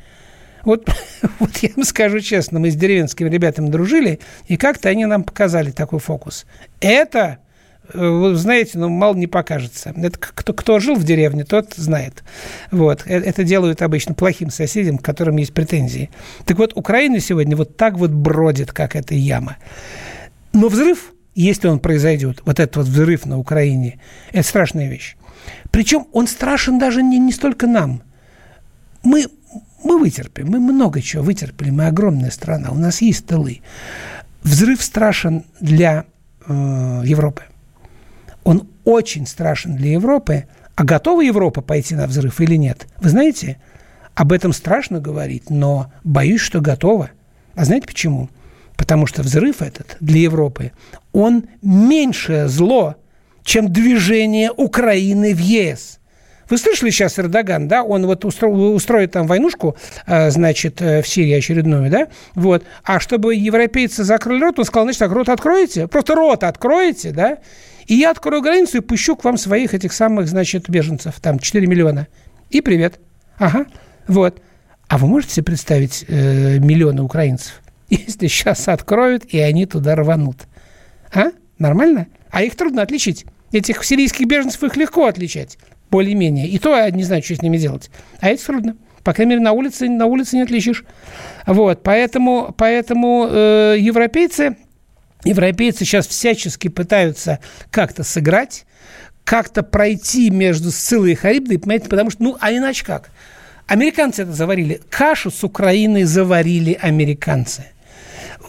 Вот, 0.64 0.88
вот 1.40 1.56
я 1.58 1.70
вам 1.74 1.84
скажу 1.84 2.20
честно, 2.20 2.60
мы 2.60 2.70
с 2.70 2.76
деревенскими 2.76 3.28
ребятами 3.28 3.68
дружили, 3.68 4.20
и 4.46 4.56
как-то 4.56 4.88
они 4.88 5.06
нам 5.06 5.24
показали 5.24 5.72
такой 5.72 5.98
фокус. 5.98 6.46
Это 6.80 7.38
Э, 7.38 7.43
вы 7.92 8.34
знаете, 8.34 8.78
ну, 8.78 8.88
мало 8.88 9.14
не 9.14 9.26
покажется. 9.26 9.92
Это 9.96 10.18
кто, 10.18 10.54
кто 10.54 10.78
жил 10.80 10.94
в 10.94 11.04
деревне, 11.04 11.44
тот 11.44 11.74
знает. 11.74 12.24
Вот. 12.70 13.02
Э, 13.06 13.18
это 13.18 13.44
делают 13.44 13.82
обычно 13.82 14.14
плохим 14.14 14.50
соседям, 14.50 14.98
к 14.98 15.04
которым 15.04 15.36
есть 15.36 15.52
претензии. 15.52 16.10
Так 16.46 16.58
вот, 16.58 16.72
Украина 16.76 17.20
сегодня 17.20 17.56
вот 17.56 17.76
так 17.76 17.98
вот 17.98 18.10
бродит, 18.10 18.72
как 18.72 18.96
эта 18.96 19.14
яма. 19.14 19.56
Но 20.52 20.68
взрыв, 20.68 21.12
если 21.34 21.68
он 21.68 21.78
произойдет, 21.78 22.40
вот 22.46 22.58
этот 22.58 22.76
вот 22.76 22.86
взрыв 22.86 23.26
на 23.26 23.38
Украине, 23.38 24.00
это 24.32 24.48
страшная 24.48 24.88
вещь. 24.88 25.16
Причем 25.70 26.06
он 26.12 26.26
страшен 26.26 26.78
даже 26.78 27.02
не, 27.02 27.18
не 27.18 27.32
столько 27.32 27.66
нам. 27.66 28.02
Мы, 29.02 29.26
мы 29.82 29.98
вытерпим, 29.98 30.48
мы 30.48 30.58
много 30.58 31.02
чего 31.02 31.22
вытерпели, 31.22 31.70
мы 31.70 31.86
огромная 31.86 32.30
страна, 32.30 32.70
у 32.70 32.76
нас 32.76 33.02
есть 33.02 33.26
тылы. 33.26 33.60
Взрыв 34.42 34.82
страшен 34.82 35.44
для 35.60 36.06
э, 36.46 37.02
Европы 37.04 37.42
он 38.44 38.68
очень 38.84 39.26
страшен 39.26 39.76
для 39.76 39.92
Европы. 39.92 40.44
А 40.76 40.84
готова 40.84 41.20
Европа 41.22 41.60
пойти 41.60 41.94
на 41.94 42.06
взрыв 42.06 42.40
или 42.40 42.56
нет? 42.56 42.86
Вы 43.00 43.10
знаете, 43.10 43.58
об 44.14 44.32
этом 44.32 44.52
страшно 44.52 45.00
говорить, 45.00 45.50
но 45.50 45.92
боюсь, 46.04 46.40
что 46.40 46.60
готова. 46.60 47.10
А 47.54 47.64
знаете 47.64 47.86
почему? 47.86 48.28
Потому 48.76 49.06
что 49.06 49.22
взрыв 49.22 49.62
этот 49.62 49.96
для 50.00 50.20
Европы, 50.20 50.72
он 51.12 51.44
меньшее 51.62 52.48
зло, 52.48 52.96
чем 53.44 53.72
движение 53.72 54.50
Украины 54.50 55.34
в 55.34 55.38
ЕС. 55.38 56.00
Вы 56.50 56.58
слышали 56.58 56.90
сейчас 56.90 57.18
Эрдоган, 57.18 57.68
да? 57.68 57.82
Он 57.82 58.06
вот 58.06 58.24
устро, 58.24 58.48
устроит 58.48 59.12
там 59.12 59.26
войнушку, 59.26 59.76
э, 60.06 60.30
значит, 60.30 60.82
э, 60.82 61.02
в 61.02 61.08
Сирии 61.08 61.32
очередную, 61.32 61.90
да? 61.90 62.08
Вот. 62.34 62.64
А 62.82 63.00
чтобы 63.00 63.34
европейцы 63.34 64.04
закрыли 64.04 64.42
рот, 64.42 64.58
он 64.58 64.64
сказал, 64.64 64.84
значит, 64.84 64.98
так, 64.98 65.12
рот 65.12 65.28
откроете? 65.28 65.86
Просто 65.86 66.14
рот 66.14 66.44
откроете, 66.44 67.12
да? 67.12 67.38
И 67.86 67.94
я 67.94 68.10
открою 68.10 68.42
границу 68.42 68.78
и 68.78 68.80
пущу 68.80 69.16
к 69.16 69.24
вам 69.24 69.36
своих 69.36 69.74
этих 69.74 69.92
самых, 69.92 70.28
значит, 70.28 70.68
беженцев. 70.68 71.20
Там 71.20 71.38
4 71.38 71.66
миллиона. 71.66 72.08
И 72.50 72.60
привет. 72.60 73.00
Ага. 73.38 73.66
Вот. 74.06 74.40
А 74.88 74.98
вы 74.98 75.06
можете 75.06 75.34
себе 75.34 75.44
представить 75.44 76.04
э, 76.08 76.58
миллионы 76.58 77.02
украинцев, 77.02 77.62
если 77.88 78.26
сейчас 78.26 78.68
откроют, 78.68 79.24
и 79.26 79.38
они 79.38 79.66
туда 79.66 79.94
рванут? 79.94 80.46
А? 81.12 81.30
Нормально? 81.58 82.08
А 82.30 82.42
их 82.42 82.56
трудно 82.56 82.82
отличить. 82.82 83.24
Этих 83.52 83.84
сирийских 83.84 84.26
беженцев 84.26 84.62
их 84.64 84.76
легко 84.76 85.06
отличать, 85.06 85.58
более-менее. 85.90 86.48
И 86.48 86.58
то 86.58 86.76
я 86.76 86.90
не 86.90 87.04
знаю, 87.04 87.22
что 87.22 87.36
с 87.36 87.42
ними 87.42 87.56
делать. 87.56 87.90
А 88.20 88.30
эти 88.30 88.44
трудно. 88.44 88.76
По 89.04 89.12
крайней 89.12 89.30
мере, 89.30 89.42
на 89.42 89.52
улице, 89.52 89.88
на 89.88 90.06
улице 90.06 90.36
не 90.36 90.42
отличишь. 90.42 90.84
Вот, 91.46 91.82
поэтому, 91.82 92.54
поэтому 92.56 93.28
э, 93.30 93.76
европейцы 93.78 94.56
Европейцы 95.24 95.84
сейчас 95.84 96.06
всячески 96.06 96.68
пытаются 96.68 97.38
как-то 97.70 98.04
сыграть, 98.04 98.66
как-то 99.24 99.62
пройти 99.62 100.30
между 100.30 100.70
Сциллой 100.70 101.12
и 101.12 101.14
Харибдой, 101.14 101.58
понимаете, 101.58 101.88
потому 101.88 102.10
что, 102.10 102.22
ну, 102.22 102.36
а 102.40 102.52
иначе 102.52 102.84
как? 102.84 103.10
Американцы 103.66 104.22
это 104.22 104.32
заварили. 104.32 104.82
Кашу 104.90 105.30
с 105.30 105.42
Украиной 105.42 106.04
заварили 106.04 106.78
американцы. 106.80 107.64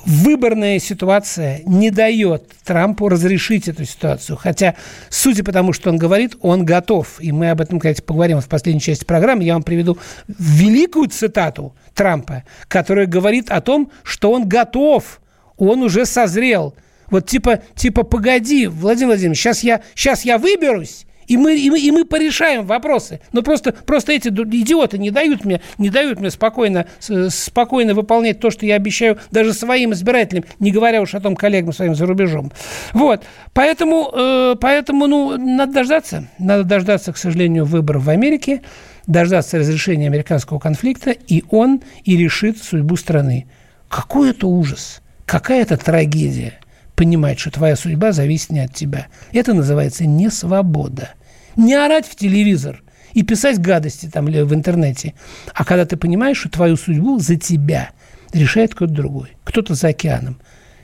Выборная 0.05 0.77
ситуация 0.77 1.61
не 1.65 1.89
дает 1.89 2.49
Трампу 2.63 3.09
разрешить 3.09 3.67
эту 3.67 3.85
ситуацию. 3.85 4.37
Хотя, 4.37 4.75
судя 5.09 5.43
по 5.43 5.51
тому, 5.51 5.73
что 5.73 5.89
он 5.89 5.97
говорит, 5.97 6.35
он 6.41 6.63
готов. 6.63 7.19
И 7.19 7.31
мы 7.31 7.49
об 7.49 7.61
этом, 7.61 7.79
кстати, 7.79 8.01
поговорим 8.01 8.39
в 8.39 8.47
последней 8.47 8.81
части 8.81 9.03
программы. 9.03 9.43
Я 9.43 9.53
вам 9.53 9.63
приведу 9.63 9.97
великую 10.27 11.09
цитату 11.09 11.73
Трампа, 11.95 12.43
которая 12.67 13.07
говорит 13.07 13.49
о 13.49 13.61
том, 13.61 13.91
что 14.03 14.31
он 14.31 14.47
готов, 14.47 15.21
он 15.57 15.83
уже 15.83 16.05
созрел. 16.05 16.75
Вот 17.09 17.27
типа, 17.27 17.61
типа, 17.75 18.03
погоди, 18.03 18.67
Владимир 18.67 19.09
Владимирович, 19.09 19.39
сейчас 19.39 19.63
я, 19.63 19.81
сейчас 19.93 20.25
я 20.25 20.37
выберусь, 20.37 21.05
и 21.27 21.37
мы, 21.37 21.57
и 21.57 21.69
мы, 21.69 21.79
и 21.79 21.91
мы 21.91 22.05
порешаем 22.05 22.65
вопросы. 22.65 23.19
Но 23.31 23.41
просто, 23.41 23.73
просто 23.73 24.13
эти 24.13 24.29
идиоты 24.29 24.97
не 24.97 25.11
дают 25.11 25.45
мне, 25.45 25.61
не 25.77 25.89
дают 25.89 26.19
мне 26.19 26.29
спокойно, 26.29 26.87
спокойно 27.29 27.93
выполнять 27.93 28.39
то, 28.39 28.51
что 28.51 28.65
я 28.65 28.75
обещаю 28.75 29.19
даже 29.31 29.53
своим 29.53 29.93
избирателям, 29.93 30.45
не 30.59 30.71
говоря 30.71 31.01
уж 31.01 31.15
о 31.15 31.19
том 31.19 31.35
коллегам 31.35 31.73
своим 31.73 31.95
за 31.95 32.05
рубежом. 32.05 32.51
Вот. 32.93 33.23
Поэтому, 33.53 34.11
э, 34.13 34.55
поэтому 34.59 35.07
ну, 35.07 35.37
надо 35.37 35.73
дождаться. 35.73 36.27
Надо 36.39 36.63
дождаться, 36.63 37.13
к 37.13 37.17
сожалению, 37.17 37.65
выборов 37.65 38.03
в 38.03 38.09
Америке, 38.09 38.61
дождаться 39.07 39.57
разрешения 39.57 40.07
американского 40.07 40.59
конфликта, 40.59 41.11
и 41.11 41.43
он 41.49 41.81
и 42.03 42.17
решит 42.17 42.61
судьбу 42.61 42.95
страны. 42.97 43.47
Какой 43.89 44.31
это 44.31 44.47
ужас! 44.47 45.01
Какая 45.25 45.61
это 45.61 45.77
трагедия! 45.77 46.59
понимать, 46.95 47.39
что 47.39 47.51
твоя 47.51 47.75
судьба 47.75 48.11
зависит 48.11 48.51
не 48.51 48.61
от 48.61 48.73
тебя. 48.73 49.07
Это 49.31 49.53
называется 49.53 50.05
не 50.05 50.29
свобода. 50.29 51.09
Не 51.55 51.73
орать 51.75 52.07
в 52.07 52.15
телевизор 52.15 52.81
и 53.13 53.23
писать 53.23 53.59
гадости 53.59 54.07
там 54.07 54.25
в 54.25 54.53
интернете, 54.53 55.13
а 55.53 55.63
когда 55.63 55.85
ты 55.85 55.97
понимаешь, 55.97 56.37
что 56.37 56.49
твою 56.49 56.75
судьбу 56.75 57.19
за 57.19 57.35
тебя 57.35 57.91
решает 58.33 58.73
кто-то 58.73 58.93
другой, 58.93 59.37
кто-то 59.43 59.75
за 59.75 59.89
океаном. 59.89 60.37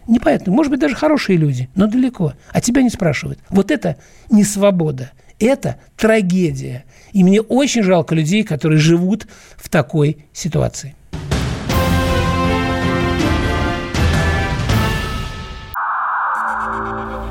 Непонятно, 0.08 0.52
может 0.52 0.72
быть, 0.72 0.80
даже 0.80 0.96
хорошие 0.96 1.38
люди, 1.38 1.70
но 1.76 1.88
далеко, 1.88 2.34
а 2.52 2.62
тебя 2.62 2.82
не 2.82 2.90
спрашивают. 2.90 3.40
Вот 3.50 3.70
это 3.70 3.98
не 4.30 4.44
свобода, 4.44 5.12
это 5.40 5.78
трагедия. 5.98 6.86
И 7.12 7.24
мне 7.24 7.42
очень 7.42 7.84
жалко 7.84 8.16
людей, 8.16 8.44
которые 8.44 8.80
живут 8.80 9.28
в 9.58 9.70
такой 9.70 10.26
ситуации. 10.34 10.96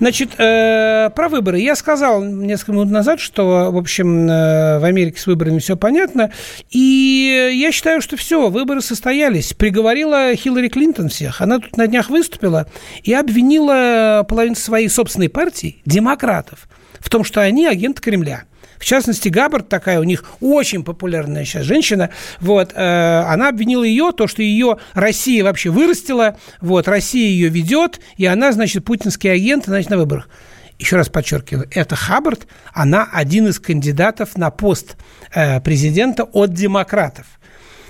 Значит, 0.00 0.30
э, 0.38 1.10
про 1.14 1.28
выборы. 1.28 1.60
Я 1.60 1.76
сказал 1.76 2.24
несколько 2.24 2.72
минут 2.72 2.90
назад, 2.90 3.20
что, 3.20 3.70
в 3.70 3.76
общем, 3.76 4.28
э, 4.28 4.78
в 4.78 4.84
Америке 4.84 5.20
с 5.20 5.26
выборами 5.26 5.58
все 5.58 5.76
понятно. 5.76 6.32
И 6.70 7.52
я 7.54 7.70
считаю, 7.70 8.00
что 8.00 8.16
все, 8.16 8.48
выборы 8.48 8.80
состоялись. 8.80 9.52
Приговорила 9.52 10.34
Хиллари 10.34 10.68
Клинтон 10.68 11.10
всех. 11.10 11.42
Она 11.42 11.58
тут 11.58 11.76
на 11.76 11.86
днях 11.86 12.08
выступила 12.08 12.66
и 13.02 13.12
обвинила 13.12 14.24
половину 14.26 14.56
своей 14.56 14.88
собственной 14.88 15.28
партии, 15.28 15.82
демократов, 15.84 16.66
в 16.98 17.10
том, 17.10 17.22
что 17.22 17.42
они 17.42 17.66
агенты 17.66 18.00
Кремля. 18.00 18.44
В 18.80 18.84
частности, 18.86 19.28
Габбард 19.28 19.68
такая 19.68 20.00
у 20.00 20.04
них 20.04 20.24
очень 20.40 20.82
популярная 20.82 21.44
сейчас 21.44 21.66
женщина. 21.66 22.08
Вот, 22.40 22.72
э, 22.74 23.20
она 23.28 23.50
обвинила 23.50 23.84
ее, 23.84 24.10
то, 24.16 24.26
что 24.26 24.42
ее 24.42 24.78
Россия 24.94 25.44
вообще 25.44 25.68
вырастила, 25.68 26.38
вот, 26.62 26.88
Россия 26.88 27.28
ее 27.28 27.50
ведет, 27.50 28.00
и 28.16 28.24
она, 28.24 28.52
значит, 28.52 28.86
путинский 28.86 29.30
агент, 29.30 29.66
значит, 29.66 29.90
на 29.90 29.98
выборах 29.98 30.30
еще 30.78 30.96
раз 30.96 31.10
подчеркиваю, 31.10 31.68
это 31.70 31.94
Хаббард, 31.94 32.46
она 32.72 33.06
один 33.12 33.48
из 33.48 33.60
кандидатов 33.60 34.38
на 34.38 34.50
пост 34.50 34.96
э, 35.34 35.60
президента 35.60 36.24
от 36.24 36.54
демократов. 36.54 37.26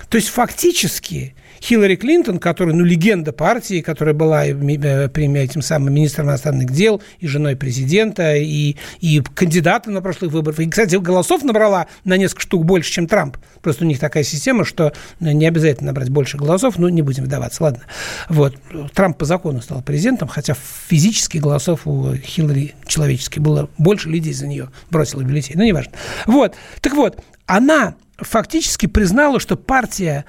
То 0.09 0.17
есть 0.17 0.27
фактически 0.27 1.35
Хиллари 1.61 1.95
Клинтон, 1.95 2.39
которая, 2.39 2.75
ну, 2.75 2.83
легенда 2.83 3.31
партии, 3.31 3.81
которая 3.81 4.15
была 4.15 4.45
э, 4.45 4.51
этим 4.51 5.61
самым 5.61 5.93
министром 5.93 6.27
иностранных 6.27 6.71
дел 6.71 7.01
и 7.19 7.27
женой 7.27 7.55
президента, 7.55 8.35
и, 8.35 8.75
и 8.99 9.21
кандидата 9.35 9.91
на 9.91 10.01
прошлых 10.01 10.31
выборах. 10.31 10.59
И, 10.59 10.69
кстати, 10.69 10.95
голосов 10.95 11.43
набрала 11.43 11.87
на 12.03 12.17
несколько 12.17 12.41
штук 12.41 12.65
больше, 12.65 12.91
чем 12.91 13.07
Трамп. 13.07 13.37
Просто 13.61 13.85
у 13.85 13.87
них 13.87 13.99
такая 13.99 14.23
система, 14.23 14.65
что 14.65 14.93
не 15.19 15.45
обязательно 15.45 15.87
набрать 15.87 16.09
больше 16.09 16.37
голосов, 16.37 16.77
но 16.77 16.89
не 16.89 17.01
будем 17.01 17.25
вдаваться. 17.25 17.63
Ладно. 17.63 17.81
Вот. 18.27 18.55
Трамп 18.93 19.17
по 19.17 19.25
закону 19.25 19.61
стал 19.61 19.81
президентом, 19.81 20.27
хотя 20.27 20.55
физически 20.87 21.37
голосов 21.37 21.81
у 21.85 22.15
Хиллари 22.15 22.73
человечески 22.87 23.39
было 23.39 23.69
больше, 23.77 24.09
людей 24.09 24.33
за 24.33 24.47
нее 24.47 24.69
бросила 24.89 25.21
бюллетень. 25.21 25.57
Ну, 25.57 25.63
неважно. 25.63 25.93
Вот. 26.25 26.55
Так 26.81 26.93
вот, 26.93 27.23
она 27.45 27.95
фактически 28.17 28.85
признала, 28.85 29.39
что 29.39 29.55
партия 29.55 30.25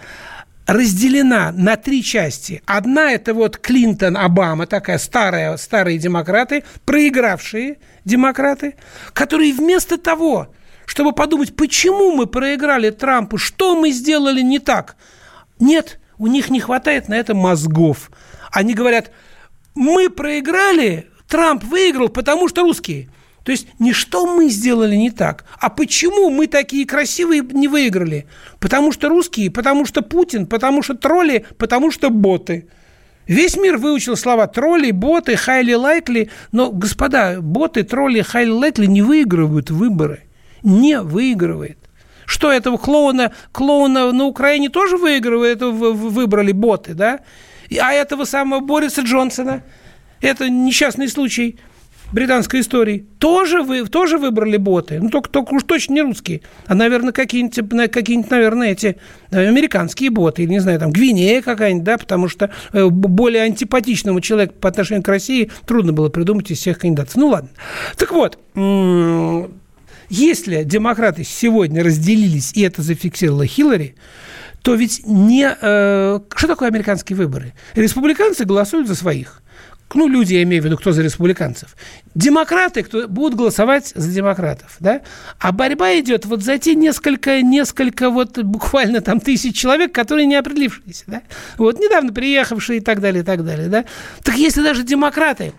разделена 0.66 1.52
на 1.52 1.76
три 1.76 2.02
части. 2.02 2.62
Одна– 2.66 3.12
это 3.12 3.34
вот 3.34 3.58
Клинтон, 3.58 4.16
Обама, 4.16 4.66
такая 4.66 4.98
старая, 4.98 5.56
старые 5.56 5.98
демократы, 5.98 6.64
проигравшие 6.84 7.78
демократы, 8.04 8.76
которые 9.12 9.52
вместо 9.52 9.98
того, 9.98 10.48
чтобы 10.86 11.12
подумать, 11.12 11.56
почему 11.56 12.12
мы 12.12 12.26
проиграли 12.26 12.90
Трампу, 12.90 13.38
что 13.38 13.76
мы 13.76 13.90
сделали 13.90 14.40
не 14.40 14.58
так, 14.58 14.96
нет, 15.58 16.00
у 16.18 16.26
них 16.26 16.50
не 16.50 16.60
хватает 16.60 17.08
на 17.08 17.14
это 17.14 17.34
мозгов. 17.34 18.10
Они 18.50 18.74
говорят, 18.74 19.10
мы 19.74 20.10
проиграли, 20.10 21.08
Трамп 21.28 21.64
выиграл, 21.64 22.08
потому 22.08 22.48
что 22.48 22.62
русские– 22.62 23.08
то 23.44 23.50
есть 23.50 23.66
не 23.78 23.92
что 23.92 24.26
мы 24.26 24.48
сделали 24.48 24.94
не 24.94 25.10
так, 25.10 25.44
а 25.58 25.68
почему 25.68 26.30
мы 26.30 26.46
такие 26.46 26.86
красивые 26.86 27.42
не 27.42 27.68
выиграли. 27.68 28.26
Потому 28.60 28.92
что 28.92 29.08
русские, 29.08 29.50
потому 29.50 29.84
что 29.84 30.02
Путин, 30.02 30.46
потому 30.46 30.82
что 30.82 30.94
тролли, 30.94 31.44
потому 31.58 31.90
что 31.90 32.10
боты. 32.10 32.68
Весь 33.26 33.56
мир 33.56 33.78
выучил 33.78 34.16
слова 34.16 34.46
тролли, 34.46 34.90
боты, 34.90 35.36
хайли 35.36 35.74
лайкли, 35.74 36.30
но, 36.52 36.70
господа, 36.70 37.40
боты, 37.40 37.82
тролли, 37.82 38.20
хайли 38.20 38.50
лайкли 38.50 38.86
не 38.86 39.02
выигрывают 39.02 39.70
выборы. 39.70 40.24
Не 40.62 41.00
выигрывает. 41.00 41.78
Что 42.26 42.52
этого 42.52 42.78
клоуна, 42.78 43.32
клоуна 43.50 44.12
на 44.12 44.24
Украине 44.24 44.68
тоже 44.68 44.96
выигрывает, 44.96 45.60
выбрали 45.60 46.52
боты, 46.52 46.94
да? 46.94 47.20
А 47.80 47.92
этого 47.92 48.24
самого 48.24 48.60
Бориса 48.60 49.02
Джонсона, 49.02 49.62
это 50.20 50.48
несчастный 50.48 51.08
случай– 51.08 51.58
британской 52.12 52.60
истории, 52.60 53.06
тоже, 53.18 53.62
вы, 53.62 53.84
тоже 53.86 54.18
выбрали 54.18 54.56
боты. 54.56 55.00
Ну, 55.00 55.08
только, 55.08 55.30
только 55.30 55.54
уж 55.54 55.62
точно 55.64 55.94
не 55.94 56.02
русские, 56.02 56.42
а, 56.66 56.74
наверное, 56.74 57.12
какие-нибудь, 57.12 57.90
какие 57.90 58.24
наверное, 58.30 58.72
эти 58.72 58.96
э, 59.30 59.48
американские 59.48 60.10
боты, 60.10 60.42
или, 60.42 60.50
не 60.50 60.60
знаю, 60.60 60.78
там, 60.78 60.90
Гвинея 60.90 61.42
какая-нибудь, 61.42 61.84
да, 61.84 61.98
потому 61.98 62.28
что 62.28 62.50
э, 62.72 62.86
более 62.88 63.42
антипатичному 63.42 64.20
человеку 64.20 64.54
по 64.60 64.68
отношению 64.68 65.02
к 65.02 65.08
России 65.08 65.50
трудно 65.66 65.92
было 65.92 66.08
придумать 66.08 66.50
из 66.50 66.58
всех 66.58 66.78
кандидатов. 66.78 67.16
Ну, 67.16 67.28
ладно. 67.28 67.50
Так 67.96 68.12
вот, 68.12 68.38
если 70.08 70.62
демократы 70.62 71.24
сегодня 71.24 71.82
разделились, 71.82 72.52
и 72.54 72.62
это 72.62 72.82
зафиксировала 72.82 73.46
Хиллари, 73.46 73.94
то 74.62 74.74
ведь 74.74 75.02
не... 75.06 75.56
Э, 75.60 76.20
что 76.34 76.46
такое 76.46 76.68
американские 76.68 77.16
выборы? 77.16 77.52
Республиканцы 77.74 78.44
голосуют 78.44 78.88
за 78.88 78.94
своих 78.94 79.41
ну, 79.94 80.08
люди, 80.08 80.34
я 80.34 80.42
имею 80.42 80.62
в 80.62 80.66
виду, 80.66 80.76
кто 80.76 80.92
за 80.92 81.02
республиканцев. 81.02 81.76
Демократы 82.14 82.82
кто, 82.82 83.08
будут 83.08 83.38
голосовать 83.38 83.92
за 83.94 84.10
демократов, 84.10 84.76
да? 84.80 85.02
А 85.38 85.52
борьба 85.52 85.98
идет 85.98 86.26
вот 86.26 86.42
за 86.42 86.58
те 86.58 86.74
несколько, 86.74 87.42
несколько 87.42 88.10
вот 88.10 88.38
буквально 88.38 89.00
там 89.00 89.20
тысяч 89.20 89.56
человек, 89.56 89.92
которые 89.92 90.26
не 90.26 90.36
определившиеся, 90.36 91.04
да? 91.06 91.22
Вот, 91.58 91.78
недавно 91.78 92.12
приехавшие 92.12 92.78
и 92.78 92.80
так 92.80 93.00
далее, 93.00 93.22
и 93.22 93.24
так 93.24 93.44
далее, 93.44 93.68
да? 93.68 93.84
Так 94.22 94.36
если 94.36 94.62
даже 94.62 94.82
демократы, 94.82 95.52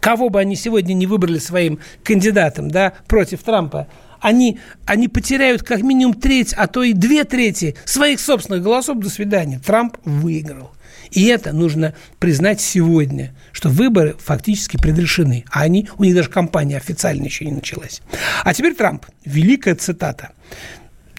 кого 0.00 0.28
бы 0.28 0.40
они 0.40 0.56
сегодня 0.56 0.92
не 0.92 1.06
выбрали 1.06 1.38
своим 1.38 1.78
кандидатом, 2.02 2.70
да, 2.70 2.92
против 3.06 3.42
Трампа, 3.42 3.88
они, 4.20 4.58
они 4.86 5.08
потеряют 5.08 5.62
как 5.62 5.82
минимум 5.82 6.14
треть, 6.14 6.54
а 6.54 6.66
то 6.66 6.82
и 6.82 6.94
две 6.94 7.24
трети 7.24 7.76
своих 7.84 8.20
собственных 8.20 8.62
голосов. 8.62 8.98
До 8.98 9.10
свидания. 9.10 9.60
Трамп 9.64 9.98
выиграл. 10.04 10.73
И 11.14 11.26
это 11.26 11.52
нужно 11.52 11.94
признать 12.18 12.60
сегодня, 12.60 13.32
что 13.52 13.68
выборы 13.68 14.16
фактически 14.18 14.76
предрешены. 14.76 15.44
А 15.50 15.62
они, 15.62 15.88
у 15.96 16.04
них 16.04 16.14
даже 16.14 16.28
кампания 16.28 16.76
официально 16.76 17.24
еще 17.24 17.44
не 17.44 17.52
началась. 17.52 18.02
А 18.42 18.52
теперь 18.52 18.74
Трамп. 18.74 19.06
Великая 19.24 19.76
цитата. 19.76 20.32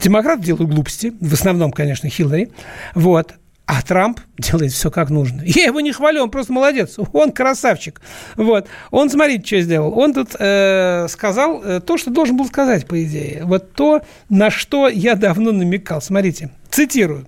Демократы 0.01 0.43
делают 0.43 0.69
глупости, 0.69 1.13
в 1.21 1.33
основном, 1.33 1.71
конечно, 1.71 2.09
Хиллари. 2.09 2.51
Вот. 2.93 3.35
А 3.67 3.81
Трамп 3.81 4.19
делает 4.37 4.73
все 4.73 4.91
как 4.91 5.09
нужно. 5.09 5.41
Я 5.45 5.63
его 5.63 5.79
не 5.79 5.93
хвалю, 5.93 6.23
он 6.23 6.29
просто 6.29 6.51
молодец. 6.51 6.97
Он 7.13 7.31
красавчик. 7.31 8.01
Вот. 8.35 8.67
Он, 8.91 9.09
смотрите, 9.09 9.45
что 9.45 9.61
сделал. 9.61 9.97
Он 9.97 10.13
тут 10.13 10.35
э, 10.37 11.07
сказал 11.09 11.63
э, 11.63 11.79
то, 11.79 11.97
что 11.97 12.11
должен 12.11 12.35
был 12.35 12.47
сказать, 12.47 12.85
по 12.85 13.01
идее. 13.01 13.43
Вот 13.45 13.71
то, 13.71 14.01
на 14.27 14.51
что 14.51 14.89
я 14.89 15.15
давно 15.15 15.53
намекал. 15.53 16.01
Смотрите, 16.01 16.51
цитирую. 16.69 17.27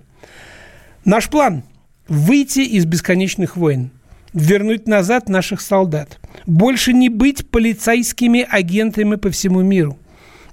Наш 1.06 1.30
план– 1.30 1.62
выйти 2.08 2.60
из 2.60 2.84
бесконечных 2.86 3.56
войн, 3.56 3.90
вернуть 4.32 4.86
назад 4.86 5.28
наших 5.28 5.60
солдат, 5.60 6.18
больше 6.46 6.92
не 6.92 7.08
быть 7.08 7.48
полицейскими 7.48 8.46
агентами 8.48 9.16
по 9.16 9.30
всему 9.30 9.62
миру. 9.62 9.98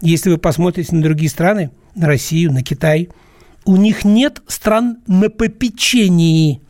Если 0.01 0.29
вы 0.29 0.37
посмотрите 0.37 0.95
на 0.95 1.01
другие 1.01 1.29
страны, 1.29 1.71
на 1.95 2.07
Россию, 2.07 2.51
на 2.51 2.61
Китай– 2.61 3.09
у 3.65 3.75
них 3.77 4.05
нет 4.05 4.41
стран 4.47 4.99
на 5.07 5.29
попечении. 5.29 6.61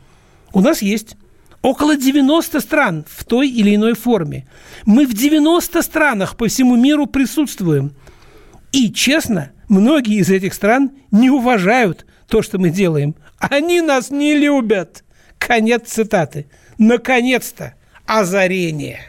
У 0.54 0.62
нас 0.62 0.82
есть 0.82 1.18
около 1.62 1.98
90 1.98 2.60
стран 2.62 3.06
в 3.08 3.26
той 3.26 3.50
или 3.50 3.76
иной 3.76 3.94
форме. 3.94 4.48
Мы 4.86 5.06
в 5.06 5.14
90 5.14 5.82
странах 5.82 6.38
по 6.38 6.48
всему 6.48 6.78
миру 6.78 7.06
присутствуем. 7.06 7.94
И, 8.72 8.92
честно, 8.92 9.52
многие 9.68 10.20
из 10.20 10.30
этих 10.30 10.54
стран 10.54 10.92
не 11.12 11.30
уважают 11.30 12.06
то, 12.28 12.42
что 12.42 12.58
мы 12.58 12.70
делаем. 12.70 13.16
Они 13.38 13.82
нас 13.82 14.12
не 14.12 14.36
любят. 14.36 15.04
Конец 15.38 15.90
цитаты. 15.90 16.48
Наконец-то 16.78 17.76
озарение. 18.06 19.00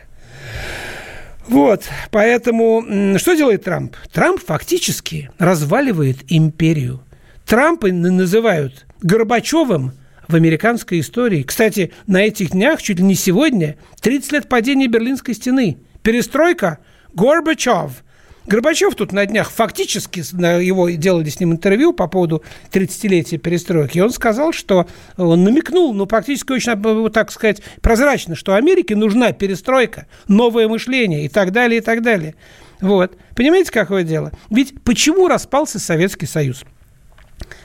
Вот, 1.48 1.84
поэтому 2.10 3.18
что 3.18 3.34
делает 3.34 3.64
Трамп? 3.64 3.94
Трамп 4.12 4.40
фактически 4.44 5.30
разваливает 5.38 6.18
империю. 6.28 7.02
Трампа 7.46 7.88
называют 7.88 8.86
Горбачевым 9.02 9.92
в 10.26 10.34
американской 10.34 10.98
истории. 10.98 11.44
Кстати, 11.44 11.92
на 12.08 12.22
этих 12.22 12.50
днях, 12.50 12.82
чуть 12.82 12.98
ли 12.98 13.04
не 13.04 13.14
сегодня, 13.14 13.76
30 14.00 14.32
лет 14.32 14.48
падения 14.48 14.88
Берлинской 14.88 15.34
стены. 15.34 15.78
Перестройка 16.02 16.78
Горбачев. 17.14 18.02
Горбачев 18.47 18.94
тут 18.94 19.12
на 19.12 19.26
днях 19.26 19.51
фактически, 19.51 20.20
его 20.20 20.88
делали 20.90 21.28
с 21.28 21.40
ним 21.40 21.53
интервью 21.53 21.92
по 21.92 22.07
поводу 22.07 22.44
30-летия 22.70 23.38
перестройки, 23.38 23.99
и 23.99 24.01
он 24.01 24.11
сказал, 24.11 24.53
что 24.53 24.86
он 25.16 25.42
намекнул, 25.42 25.92
ну, 25.92 26.07
практически 26.07 26.53
очень, 26.53 27.11
так 27.11 27.32
сказать, 27.32 27.61
прозрачно, 27.80 28.36
что 28.36 28.55
Америке 28.55 28.94
нужна 28.94 29.32
перестройка, 29.32 30.07
новое 30.28 30.68
мышление 30.68 31.24
и 31.24 31.28
так 31.28 31.51
далее, 31.53 31.78
и 31.78 31.80
так 31.82 32.03
далее. 32.03 32.36
Вот. 32.80 33.16
Понимаете, 33.34 33.72
какое 33.72 34.05
дело? 34.05 34.32
Ведь 34.51 34.80
почему 34.82 35.26
распался 35.28 35.78
Советский 35.78 36.26
Союз? 36.26 36.64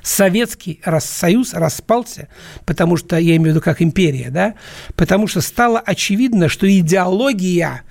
Советский 0.01 0.81
Союз 0.99 1.53
распался, 1.53 2.27
потому 2.65 2.97
что, 2.97 3.17
я 3.17 3.35
имею 3.35 3.43
в 3.43 3.55
виду 3.55 3.61
как 3.61 3.81
империя, 3.81 4.29
да, 4.31 4.55
потому 4.95 5.27
что 5.27 5.41
стало 5.41 5.79
очевидно, 5.79 6.49
что 6.49 6.67
идеология 6.67 7.83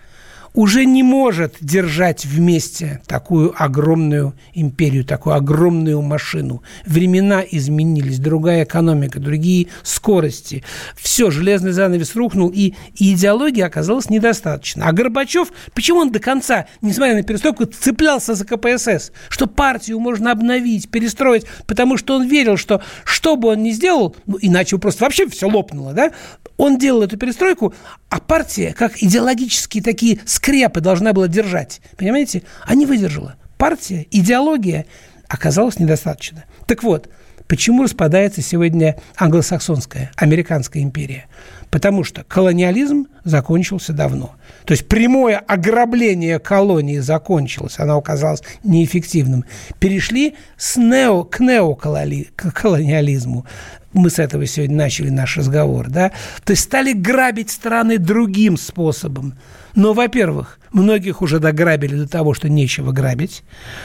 уже 0.54 0.84
не 0.84 1.02
может 1.02 1.56
держать 1.60 2.24
вместе 2.24 3.00
такую 3.06 3.54
огромную 3.56 4.34
империю, 4.54 5.04
такую 5.04 5.36
огромную 5.36 6.02
машину. 6.02 6.62
Времена 6.84 7.42
изменились, 7.48 8.18
другая 8.18 8.64
экономика, 8.64 9.20
другие 9.20 9.68
скорости. 9.82 10.64
Все, 10.96 11.30
железный 11.30 11.72
занавес 11.72 12.14
рухнул, 12.14 12.50
и, 12.52 12.74
и 12.96 13.14
идеологии 13.14 13.62
оказалось 13.62 14.10
недостаточно. 14.10 14.86
А 14.86 14.92
Горбачев, 14.92 15.48
почему 15.74 16.00
он 16.00 16.10
до 16.10 16.18
конца, 16.18 16.66
несмотря 16.80 17.14
на 17.14 17.22
перестройку, 17.22 17.66
цеплялся 17.66 18.34
за 18.34 18.44
КПСС? 18.44 19.12
Что 19.28 19.46
партию 19.46 20.00
можно 20.00 20.32
обновить, 20.32 20.90
перестроить, 20.90 21.44
потому 21.66 21.96
что 21.96 22.16
он 22.16 22.26
верил, 22.26 22.56
что 22.56 22.82
что 23.04 23.36
бы 23.36 23.48
он 23.48 23.62
ни 23.62 23.70
сделал, 23.70 24.16
ну, 24.26 24.38
иначе 24.40 24.78
просто 24.78 25.04
вообще 25.04 25.28
все 25.28 25.48
лопнуло, 25.48 25.92
да? 25.92 26.12
Он 26.56 26.78
делал 26.78 27.02
эту 27.02 27.16
перестройку, 27.16 27.74
а 28.08 28.20
партия, 28.20 28.74
как 28.76 29.02
идеологические 29.02 29.82
такие 29.82 30.20
скрепы 30.40 30.80
должна 30.80 31.12
была 31.12 31.28
держать. 31.28 31.80
Понимаете? 31.96 32.42
А 32.64 32.74
не 32.74 32.86
выдержала. 32.86 33.34
Партия, 33.58 34.06
идеология 34.10 34.86
оказалась 35.28 35.78
недостаточно. 35.78 36.44
Так 36.66 36.82
вот, 36.82 37.10
почему 37.46 37.82
распадается 37.82 38.40
сегодня 38.40 38.96
англосаксонская, 39.16 40.10
американская 40.16 40.82
империя? 40.82 41.26
Потому 41.70 42.04
что 42.04 42.24
колониализм 42.24 43.08
закончился 43.22 43.92
давно. 43.92 44.34
То 44.64 44.72
есть 44.72 44.88
прямое 44.88 45.36
ограбление 45.36 46.38
колонии 46.38 46.98
закончилось, 46.98 47.78
оно 47.78 47.98
оказалось 47.98 48.42
неэффективным. 48.64 49.44
Перешли 49.78 50.36
с 50.56 50.78
нео, 50.78 51.24
к 51.24 51.38
неоколониализму 51.38 53.44
мы 53.92 54.10
с 54.10 54.18
этого 54.18 54.46
сегодня 54.46 54.76
начали 54.76 55.10
наш 55.10 55.36
разговор, 55.36 55.88
да, 55.88 56.12
то 56.44 56.52
есть 56.52 56.64
стали 56.64 56.92
грабить 56.92 57.50
страны 57.50 57.98
другим 57.98 58.56
способом. 58.56 59.34
Но, 59.74 59.92
во-первых, 59.92 60.58
многих 60.72 61.22
уже 61.22 61.38
дограбили 61.38 61.96
до 61.96 62.08
того, 62.08 62.34
что 62.34 62.48
нечего 62.48 62.92
грабить, 62.92 63.42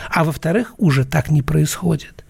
а 0.10 0.24
во-вторых, 0.24 0.74
уже 0.78 1.06
так 1.06 1.30
не 1.30 1.42
происходит. 1.42 2.26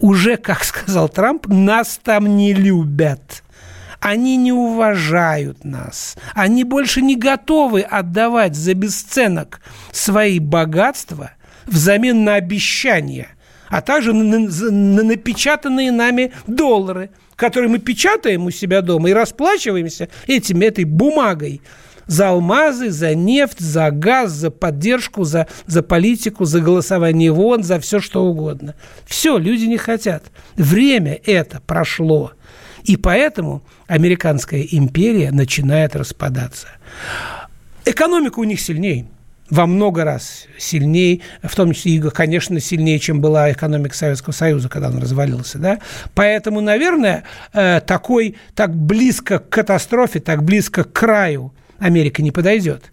Уже, 0.00 0.36
как 0.36 0.64
сказал 0.64 1.08
Трамп, 1.08 1.46
нас 1.46 2.00
там 2.02 2.36
не 2.36 2.52
любят. 2.52 3.42
Они 4.00 4.36
не 4.36 4.52
уважают 4.52 5.64
нас. 5.64 6.16
Они 6.34 6.62
больше 6.62 7.00
не 7.00 7.16
готовы 7.16 7.80
отдавать 7.80 8.54
за 8.54 8.74
бесценок 8.74 9.62
свои 9.92 10.40
богатства 10.40 11.30
взамен 11.66 12.22
на 12.22 12.34
обещания 12.34 13.28
а 13.68 13.80
также 13.80 14.12
на, 14.12 14.38
на, 14.38 14.70
на 14.70 15.02
напечатанные 15.02 15.90
нами 15.90 16.32
доллары, 16.46 17.10
которые 17.36 17.70
мы 17.70 17.78
печатаем 17.78 18.46
у 18.46 18.50
себя 18.50 18.82
дома 18.82 19.10
и 19.10 19.12
расплачиваемся 19.12 20.08
этим, 20.26 20.60
этой 20.60 20.84
бумагой 20.84 21.60
за 22.06 22.28
алмазы, 22.28 22.90
за 22.90 23.14
нефть, 23.14 23.60
за 23.60 23.90
газ, 23.90 24.32
за 24.32 24.50
поддержку, 24.50 25.24
за, 25.24 25.46
за 25.66 25.82
политику, 25.82 26.44
за 26.44 26.60
голосование 26.60 27.32
вон, 27.32 27.62
за 27.62 27.80
все 27.80 28.00
что 28.00 28.24
угодно. 28.24 28.74
Все, 29.06 29.38
люди 29.38 29.64
не 29.64 29.78
хотят. 29.78 30.24
Время 30.56 31.18
это 31.24 31.60
прошло. 31.66 32.32
И 32.84 32.96
поэтому 32.96 33.62
американская 33.86 34.60
империя 34.60 35.30
начинает 35.30 35.96
распадаться. 35.96 36.68
Экономика 37.86 38.38
у 38.38 38.44
них 38.44 38.60
сильнее 38.60 39.06
во 39.50 39.66
много 39.66 40.04
раз 40.04 40.46
сильнее, 40.58 41.20
в 41.42 41.54
том 41.54 41.72
числе, 41.72 42.00
конечно, 42.10 42.58
сильнее, 42.60 42.98
чем 42.98 43.20
была 43.20 43.52
экономика 43.52 43.94
Советского 43.94 44.32
Союза, 44.32 44.68
когда 44.68 44.88
он 44.88 44.98
развалился. 44.98 45.58
Да? 45.58 45.78
Поэтому, 46.14 46.60
наверное, 46.60 47.24
э, 47.52 47.80
такой, 47.80 48.36
так 48.54 48.74
близко 48.74 49.38
к 49.38 49.48
катастрофе, 49.48 50.20
так 50.20 50.42
близко 50.42 50.84
к 50.84 50.92
краю 50.92 51.52
Америка 51.78 52.22
не 52.22 52.30
подойдет. 52.30 52.92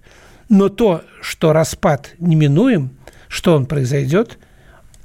Но 0.49 0.67
то, 0.67 1.03
что 1.21 1.53
распад 1.53 2.11
неминуем, 2.19 2.91
что 3.29 3.55
он 3.55 3.65
произойдет, 3.65 4.37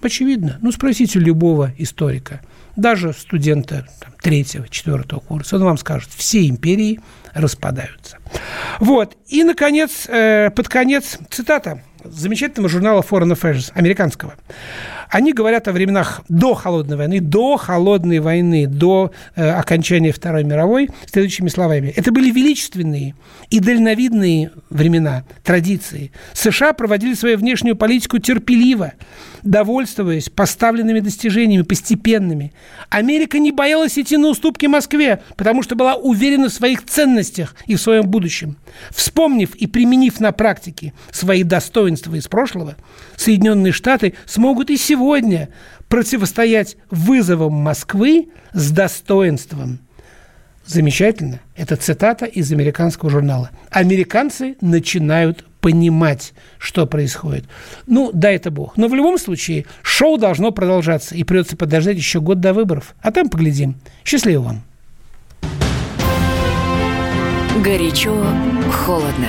очевидно. 0.03 0.59
Ну, 0.61 0.73
спросите 0.73 1.21
любого 1.21 1.73
историка, 1.79 2.41
даже 2.75 3.13
студента 3.13 3.87
там, 4.01 4.13
третьего, 4.21 4.69
четвертого 4.69 5.21
курса, 5.21 5.57
он 5.57 5.65
вам 5.65 5.79
скажет, 5.79 6.11
все 6.15 6.47
империи 6.49 7.01
распадаются. 7.37 8.19
Вот. 8.81 9.17
И, 9.29 9.45
наконец, 9.45 10.07
э, 10.09 10.51
под 10.51 10.69
конец 10.69 11.19
цитата 11.31 11.83
замечательного 12.05 12.69
журнала 12.69 13.03
Foreign 13.03 13.33
Affairs, 13.33 13.71
американского. 13.75 14.35
Они 15.09 15.33
говорят 15.33 15.69
о 15.69 15.73
временах 15.73 16.23
до 16.29 16.55
Холодной 16.55 16.97
войны, 16.97 17.21
до 17.21 17.57
Холодной 17.57 18.19
войны, 18.19 18.67
до 18.67 19.13
э, 19.35 19.49
окончания 19.51 20.13
Второй 20.13 20.45
мировой, 20.45 20.91
следующими 21.11 21.49
словами. 21.49 21.93
Это 21.97 22.13
были 22.13 22.31
величественные 22.31 23.15
и 23.51 23.61
дальновидные 23.61 24.51
времена, 24.71 25.25
традиции. 25.45 26.13
США 26.33 26.73
проводили 26.73 27.15
свою 27.15 27.39
внешнюю 27.39 27.77
политику 27.77 28.19
терпеливо, 28.19 28.93
довольствуясь 29.43 30.29
поставленными 30.29 31.01
достижениями, 31.01 31.63
постепенными. 31.63 32.53
Америка 32.91 33.39
не 33.39 33.53
боялась 33.53 33.99
идти 33.99 34.17
на 34.17 34.29
уступки 34.29 34.67
Москве, 34.67 35.23
потому 35.37 35.63
что 35.63 35.77
была 35.77 35.95
уверена 35.95 36.49
в 36.49 36.53
своих 36.53 36.85
ценностях 36.85 37.55
и 37.67 37.77
в 37.77 37.81
своем 37.81 38.07
будущем. 38.07 38.57
Вспомнив 38.91 39.55
и 39.55 39.67
применив 39.67 40.21
на 40.21 40.33
практике 40.33 40.93
свои 41.11 41.45
достоинства 41.45 42.15
из 42.15 42.27
прошлого, 42.29 42.77
Соединенные 43.17 43.73
Штаты 43.73 44.15
смогут 44.27 44.71
и 44.71 44.77
сегодня 44.77 44.96
противостоять 45.89 46.77
вызовам 46.91 47.53
Москвы 47.53 48.29
с 48.53 48.71
достоинством. 48.71 49.79
Замечательно. 50.67 51.41
Это 51.55 51.77
цитата 51.77 52.27
из 52.27 52.51
американского 52.53 53.11
журнала. 53.11 53.51
Американцы 53.71 54.57
начинают 54.61 55.45
понимать, 55.61 56.33
что 56.59 56.87
происходит. 56.87 57.45
Ну, 57.87 58.11
дай 58.13 58.37
это 58.37 58.51
бог. 58.51 58.77
Но 58.77 58.89
в 58.89 58.95
любом 58.95 59.19
случае, 59.19 59.67
шоу 59.83 60.17
должно 60.17 60.51
продолжаться, 60.51 61.15
и 61.15 61.25
придется 61.25 61.57
подождать 61.57 61.97
еще 61.97 62.21
год 62.21 62.41
до 62.41 62.53
выборов. 62.53 62.95
А 63.01 63.13
там 63.13 63.29
поглядим. 63.29 63.77
Счастливо 64.05 64.43
вам. 64.43 64.63
Горячо, 67.63 68.15
холодно. 68.71 69.29